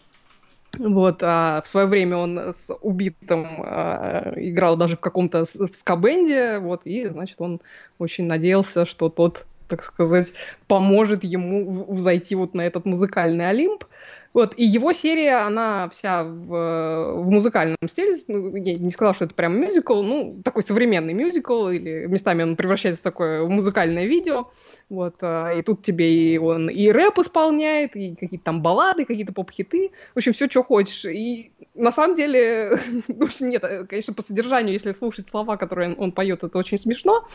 [0.78, 6.82] Вот, а в свое время он с убитым а, играл даже в каком-то скабенде, вот,
[6.84, 7.60] и, значит, он
[7.98, 10.28] очень надеялся, что тот, так сказать,
[10.68, 13.84] поможет ему взойти вот на этот музыкальный Олимп.
[14.32, 18.16] Вот, и его серия, она вся в, в музыкальном стиле.
[18.28, 22.54] Ну, я не сказала, что это прям мюзикл, ну, такой современный мюзикл, или местами он
[22.54, 24.48] превращается в такое музыкальное видео.
[24.88, 29.32] Вот, а, и тут тебе и он и рэп исполняет, и какие-то там баллады, какие-то
[29.32, 29.90] поп-хиты.
[30.14, 31.04] В общем, все, что хочешь.
[31.06, 32.78] И на самом деле,
[33.08, 37.26] в общем, нет, конечно, по содержанию, если слушать слова, которые он поет, это очень смешно.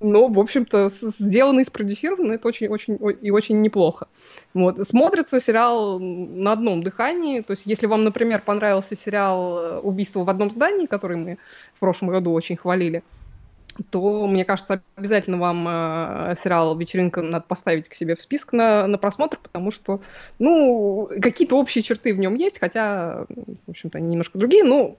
[0.00, 4.08] Но, в общем-то, сделано и спродюсировано это очень-очень и очень неплохо.
[4.54, 4.86] Вот.
[4.86, 7.42] Смотрится сериал на одном дыхании.
[7.42, 11.38] То есть, если вам, например, понравился сериал э, «Убийство в одном здании», который мы
[11.74, 13.02] в прошлом году очень хвалили,
[13.90, 18.86] то, мне кажется, обязательно вам э, сериал «Вечеринка» надо поставить к себе в список на,
[18.86, 20.00] на просмотр, потому что,
[20.38, 24.96] ну, какие-то общие черты в нем есть, хотя, в общем-то, они немножко другие, но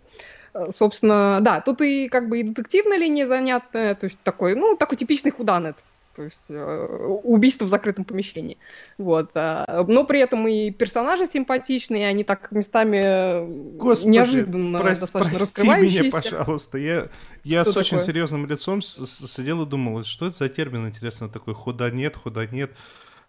[0.72, 4.98] собственно, да, тут и как бы и детективная линия занятная, то есть такой, ну, такой
[4.98, 5.76] типичный худанет.
[6.16, 6.86] То есть э,
[7.24, 8.58] убийство в закрытом помещении.
[8.98, 9.32] Вот.
[9.34, 16.00] А, но при этом и персонажи симпатичные, они так местами Господи, неожиданно прос, достаточно прости
[16.00, 16.78] меня, пожалуйста.
[16.78, 17.06] Я,
[17.46, 18.08] я Что с очень такое?
[18.08, 22.72] серьезным лицом сидел и думал, что это за термин, интересно, такой худа нет, худа нет.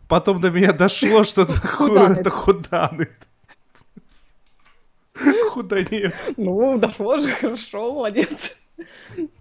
[0.08, 2.56] Потом до меня дошло, что это ху-
[5.52, 5.88] Худанет.
[5.88, 6.12] Худание.
[6.36, 8.56] Ну, дошло же, хорошо, молодец.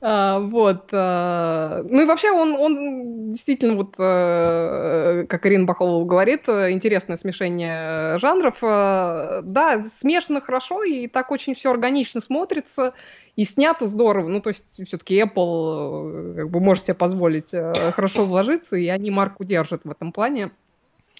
[0.01, 0.89] А, вот.
[0.91, 8.17] А, ну и вообще он, он действительно, вот, а, как Ирина Бахолова говорит, интересное смешение
[8.19, 8.57] жанров.
[8.61, 12.93] А, да, смешано хорошо, и так очень все органично смотрится,
[13.35, 14.27] и снято здорово.
[14.27, 19.43] Ну, то есть все-таки Apple как бы может себе позволить хорошо вложиться, и они марку
[19.43, 20.51] держат в этом плане.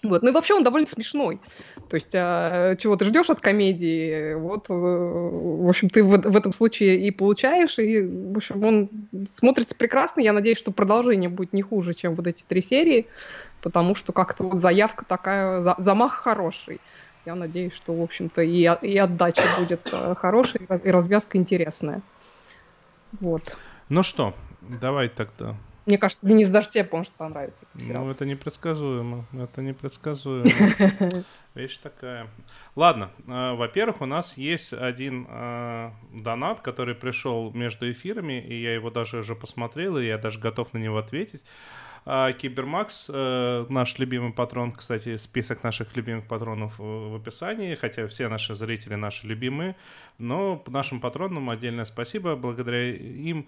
[0.03, 0.23] Вот.
[0.23, 1.39] Ну и вообще он довольно смешной.
[1.89, 6.35] То есть, а, чего ты ждешь от комедии, вот, э, в общем, ты в, в
[6.35, 8.89] этом случае и получаешь, и, в общем, он
[9.31, 10.21] смотрится прекрасно.
[10.21, 13.05] Я надеюсь, что продолжение будет не хуже, чем вот эти три серии,
[13.61, 16.81] потому что как-то вот заявка такая, за, замах хороший.
[17.25, 22.01] Я надеюсь, что, в общем-то, и, и отдача будет э, хорошая, и развязка интересная.
[23.19, 23.55] Вот.
[23.89, 27.65] Ну что, давай тогда мне кажется, Денис, даже тебе может понравиться.
[27.73, 29.25] Ну, это непредсказуемо.
[29.33, 30.51] Это непредсказуемо.
[31.55, 32.27] Вещь такая.
[32.75, 38.73] Ладно, э, во-первых, у нас есть один э, донат, который пришел между эфирами, и я
[38.73, 41.43] его даже уже посмотрел, и я даже готов на него ответить.
[42.03, 48.27] А, Кибермакс, э, наш любимый патрон, кстати, список наших любимых патронов в описании, хотя все
[48.27, 49.75] наши зрители наши любимые,
[50.17, 53.47] но нашим патронам отдельное спасибо, благодаря им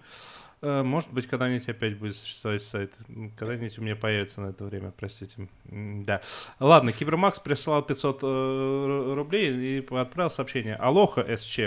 [0.64, 2.92] может быть, когда-нибудь опять будет существовать сайт.
[3.36, 5.48] Когда-нибудь у меня появится на это время, простите.
[5.64, 6.20] Да.
[6.60, 10.76] Ладно, Кибермакс прислал 500 э, рублей и отправил сообщение.
[10.76, 11.60] Алоха, СЧ.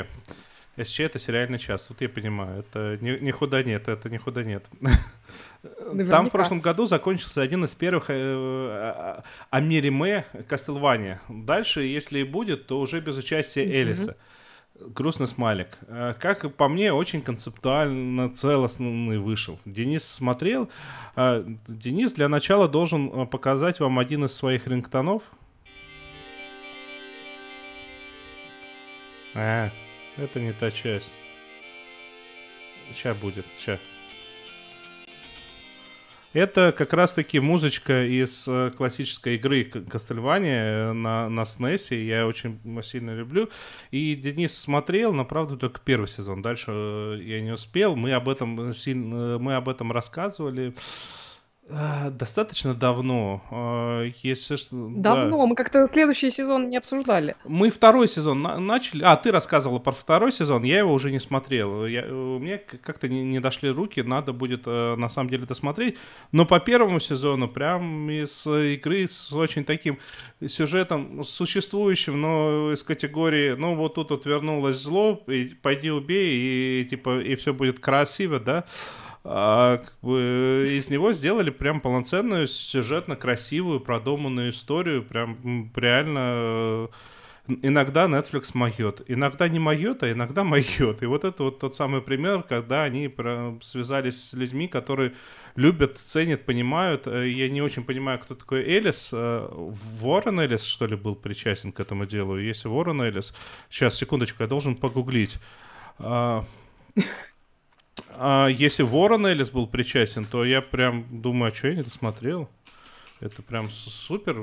[0.82, 2.60] СЧ это сериальный час, тут я понимаю.
[2.60, 4.66] Это не, не худо нет, это не худо нет.
[5.64, 6.12] Наверняка.
[6.12, 11.20] Там в прошлом году закончился один из первых э, Америме Кастелвания.
[11.30, 14.16] Дальше, если и будет, то уже без участия Элиса.
[14.80, 15.78] Грустный смайлик.
[15.88, 19.60] Э, как по мне, очень концептуально целостный вышел.
[19.66, 20.70] Денис смотрел.
[21.16, 25.24] Э, Денис для начала должен э, показать вам один из своих рингтонов.
[29.36, 29.70] А,
[30.18, 31.14] это не та часть.
[32.94, 33.97] Сейчас будет, сейчас.
[36.38, 41.96] Это как раз-таки музычка из э, классической игры Castlevania э, на, на SNES.
[41.96, 43.50] Я очень сильно люблю.
[43.90, 46.44] И Денис смотрел, но, правда, только первый сезон.
[46.44, 47.96] Дальше э, я не успел.
[47.96, 50.76] Мы об этом, сильно, мы об этом рассказывали.
[51.70, 53.44] А, достаточно давно.
[53.52, 55.38] А, если Давно.
[55.38, 55.46] Да.
[55.46, 57.36] Мы как-то следующий сезон не обсуждали.
[57.44, 59.04] Мы второй сезон на- начали.
[59.04, 61.86] А, ты рассказывала про второй сезон, я его уже не смотрел.
[61.86, 65.98] Я, у меня как-то не, не дошли руки, надо будет э, на самом деле досмотреть.
[66.32, 70.00] Но по первому сезону прям из игры с очень таким
[70.46, 76.86] сюжетом существующим, но из категории, ну вот тут вот вернулось зло, и пойди убей, и
[76.86, 78.64] типа, и все будет красиво, да
[79.30, 86.90] а, как бы, из него сделали прям полноценную, сюжетно красивую, продуманную историю, прям реально
[87.62, 91.04] иногда Netflix моет, иногда не моет, а иногда моет.
[91.04, 93.14] И вот это вот тот самый пример, когда они
[93.62, 95.14] связались с людьми, которые
[95.56, 97.08] любят, ценят, понимают.
[97.08, 99.10] Э, я не очень понимаю, кто такой Элис.
[99.12, 102.38] Э, Ворон Элис, что ли, был причастен к этому делу?
[102.38, 103.34] Если Ворон Элис...
[103.70, 105.38] Сейчас, секундочку, я должен погуглить.
[108.18, 112.50] А, если Ворон Элис был причастен, то я прям думаю, а что я не досмотрел?
[113.20, 114.38] Это прям супер.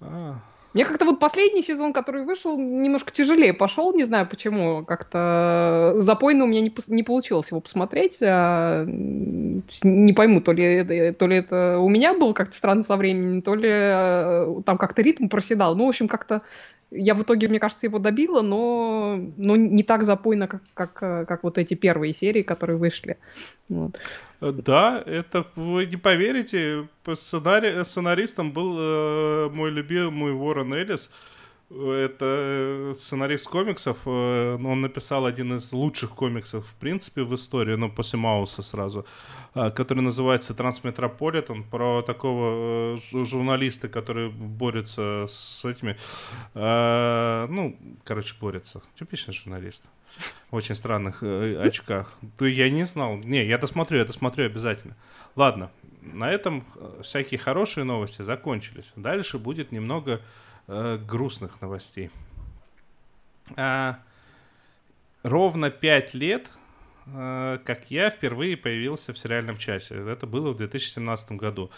[0.00, 0.38] А.
[0.74, 4.84] Мне как-то вот последний сезон, который вышел, немножко тяжелее пошел, не знаю почему.
[4.84, 8.18] Как-то запойно у меня не, не получилось его посмотреть.
[8.20, 13.42] А, не пойму, то ли, то ли это у меня было как-то странно со временем,
[13.42, 15.76] то ли а, там как-то ритм проседал.
[15.76, 16.42] Ну, в общем, как-то
[16.94, 20.94] я в итоге, мне кажется, его добила, но, но не так запойно, как, как,
[21.28, 23.18] как вот эти первые серии, которые вышли.
[23.68, 23.98] Вот.
[24.40, 31.10] Да, это вы не поверите, сценари, сценаристом был э, мой любимый Уоррен Эллис.
[31.74, 37.88] Это сценарист комиксов, э, он написал один из лучших комиксов, в принципе, в истории, но
[37.88, 39.04] после Мауса сразу,
[39.54, 45.96] э, который называется «Трансметрополитен», про такого э, журналиста, который борется с этими,
[46.54, 48.80] ну, короче, борется.
[48.94, 49.84] Типичный журналист.
[50.50, 52.16] В очень странных очках.
[52.38, 53.16] Я не знал.
[53.16, 54.96] Не, я досмотрю, я досмотрю обязательно.
[55.34, 55.70] Ладно,
[56.02, 56.64] на этом
[57.02, 58.92] всякие хорошие новости закончились.
[58.94, 60.20] Дальше будет немного
[60.66, 62.10] э, грустных новостей.
[63.56, 63.98] А,
[65.22, 66.48] ровно пять лет,
[67.06, 69.96] э, как я впервые появился в сериальном часе.
[69.96, 71.70] Это было в 2017 году.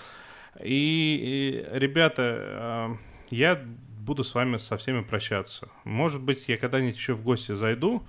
[0.63, 2.97] И, и ребята, э,
[3.31, 3.61] я
[4.07, 5.69] буду с вами со всеми прощаться.
[5.85, 8.05] Может быть, я когда-нибудь еще в гости зайду,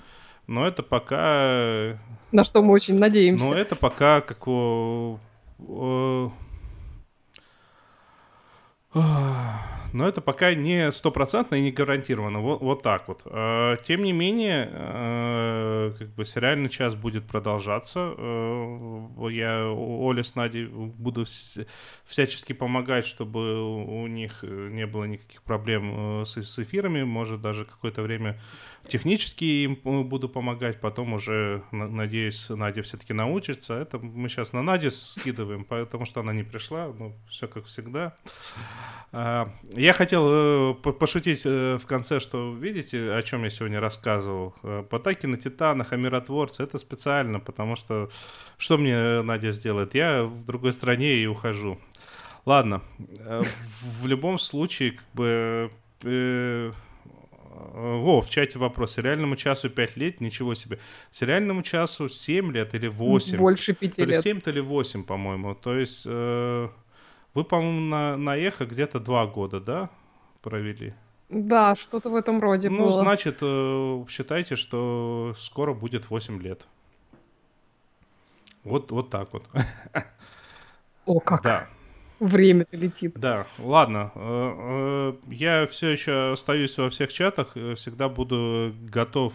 [0.45, 1.99] но это пока...
[2.31, 3.45] На что мы очень надеемся.
[3.45, 4.47] Но это пока как...
[4.47, 5.19] О,
[5.59, 6.31] о,
[8.93, 12.39] но это пока не стопроцентно и не гарантированно.
[12.39, 13.21] Вот, вот так вот.
[13.25, 18.13] Э, тем не менее, э, как бы сериальный час будет продолжаться.
[18.17, 21.25] Э, я Оле с Надей буду
[22.05, 27.03] всячески помогать, чтобы у них не было никаких проблем с, эфирами.
[27.03, 28.39] Может, даже какое-то время
[28.87, 29.75] технически им
[30.07, 30.79] буду помогать.
[30.79, 33.73] Потом уже, надеюсь, Надя все-таки научится.
[33.73, 36.87] Это мы сейчас на Надю скидываем, потому что она не пришла.
[36.87, 38.15] Ну, все как всегда.
[39.13, 44.53] А, я хотел э, пошутить э, в конце, что видите, о чем я сегодня рассказывал.
[44.63, 48.09] Э, Потаки на Титанах, о миротворце, это специально, потому что
[48.57, 49.95] что мне Надя сделает?
[49.95, 51.77] Я в другой стране и ухожу.
[52.45, 55.71] Ладно, в любом случае, как бы...
[57.73, 58.93] О, в чате вопрос.
[58.93, 60.77] Сериальному часу 5 лет, ничего себе.
[61.11, 63.37] Сериальному часу 7 лет или 8?
[63.37, 64.15] Больше 5 то лет.
[64.17, 65.55] То 7, то ли 8, по-моему.
[65.55, 66.05] То есть...
[67.33, 69.89] Вы, по-моему, на, на Эхо где-то два года, да,
[70.41, 70.93] провели?
[71.29, 72.85] Да, что-то в этом роде ну, было.
[72.85, 76.65] Ну, значит, э, считайте, что скоро будет 8 лет.
[78.63, 79.43] Вот, вот так вот.
[81.05, 81.43] О, как.
[81.43, 81.67] Да.
[82.19, 83.13] Время-то летит.
[83.15, 84.11] Да, ладно.
[84.15, 89.33] Э, э, я все еще остаюсь во всех чатах, всегда буду готов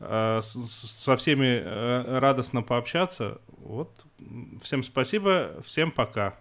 [0.00, 3.40] со всеми радостно пообщаться.
[3.58, 3.88] Вот.
[4.60, 6.34] Всем спасибо, всем пока.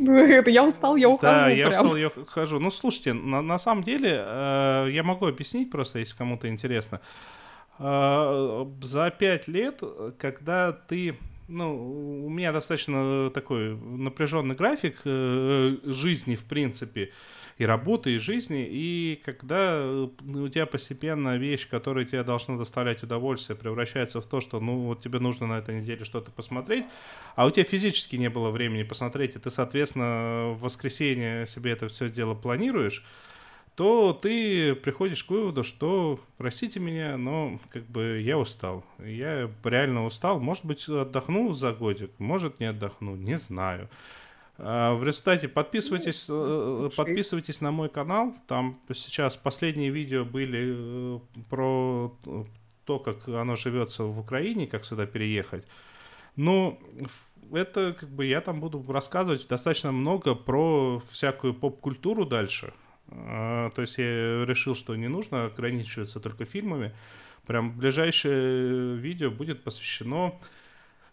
[0.00, 1.32] Это я устал, я ухожу.
[1.32, 2.58] Да, я устал, я ухожу.
[2.58, 7.00] Ну, слушайте, на, на самом деле, э, я могу объяснить просто, если кому-то интересно.
[7.78, 9.82] Э, за пять лет,
[10.18, 11.16] когда ты
[11.48, 17.12] ну, у меня достаточно такой напряженный график э, жизни, в принципе
[17.58, 23.02] и работы, и жизни, и когда э, у тебя постепенно вещь, которая тебе должна доставлять
[23.02, 26.86] удовольствие, превращается в то, что, ну, вот тебе нужно на этой неделе что-то посмотреть,
[27.34, 31.88] а у тебя физически не было времени посмотреть, и ты, соответственно, в воскресенье себе это
[31.88, 33.04] все дело планируешь,
[33.74, 38.84] то ты приходишь к выводу, что, простите меня, но как бы я устал.
[38.98, 40.40] Я реально устал.
[40.40, 43.88] Может быть, отдохну за годик, может, не отдохну, не знаю.
[44.58, 48.34] А, в результате подписывайтесь, ну, подписывайтесь на мой канал.
[48.46, 52.12] Там сейчас последние видео были э, про
[52.84, 55.66] то, как оно живется в Украине, как сюда переехать.
[56.34, 56.80] Ну,
[57.52, 62.72] это как бы я там буду рассказывать достаточно много про всякую поп-культуру дальше.
[63.10, 66.92] А, то есть я решил, что не нужно ограничиваться только фильмами.
[67.46, 70.34] Прям ближайшее видео будет посвящено Э,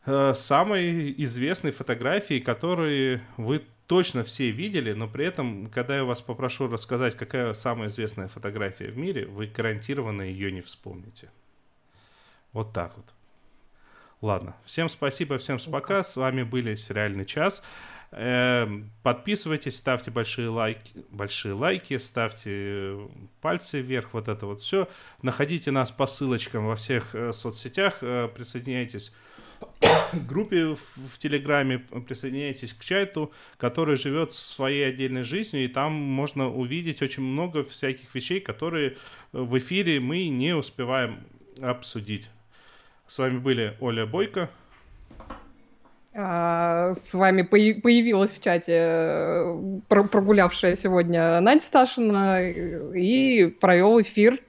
[0.05, 6.67] самой известной фотографии, которые вы точно все видели, но при этом, когда я вас попрошу
[6.67, 11.29] рассказать, какая самая известная фотография в мире, вы гарантированно ее не вспомните.
[12.51, 13.05] Вот так вот.
[14.21, 16.03] Ладно, всем спасибо, всем пока.
[16.03, 17.61] С вами были Сериальный час.
[18.11, 22.97] Эм, подписывайтесь, ставьте большие лайки, большие лайки, ставьте
[23.41, 24.87] пальцы вверх, вот это вот все.
[25.21, 29.11] Находите нас по ссылочкам во всех э, соцсетях, э, присоединяйтесь
[30.27, 30.79] группе в,
[31.13, 37.23] в Телеграме, присоединяйтесь к чату, который живет своей отдельной жизнью, и там можно увидеть очень
[37.23, 38.97] много всяких вещей, которые
[39.31, 41.19] в эфире мы не успеваем
[41.61, 42.29] обсудить.
[43.07, 44.49] С вами были Оля Бойко.
[46.17, 54.39] А, с вами появилась в чате э, прогулявшая сегодня Надя Сташина и провел эфир.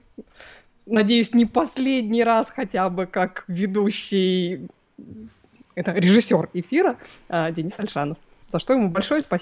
[0.85, 4.69] Надеюсь, не последний раз хотя бы как ведущий
[5.75, 6.97] это режиссер эфира
[7.29, 8.17] а, Денис Альшанов.
[8.49, 9.35] За что ему большое спасибо.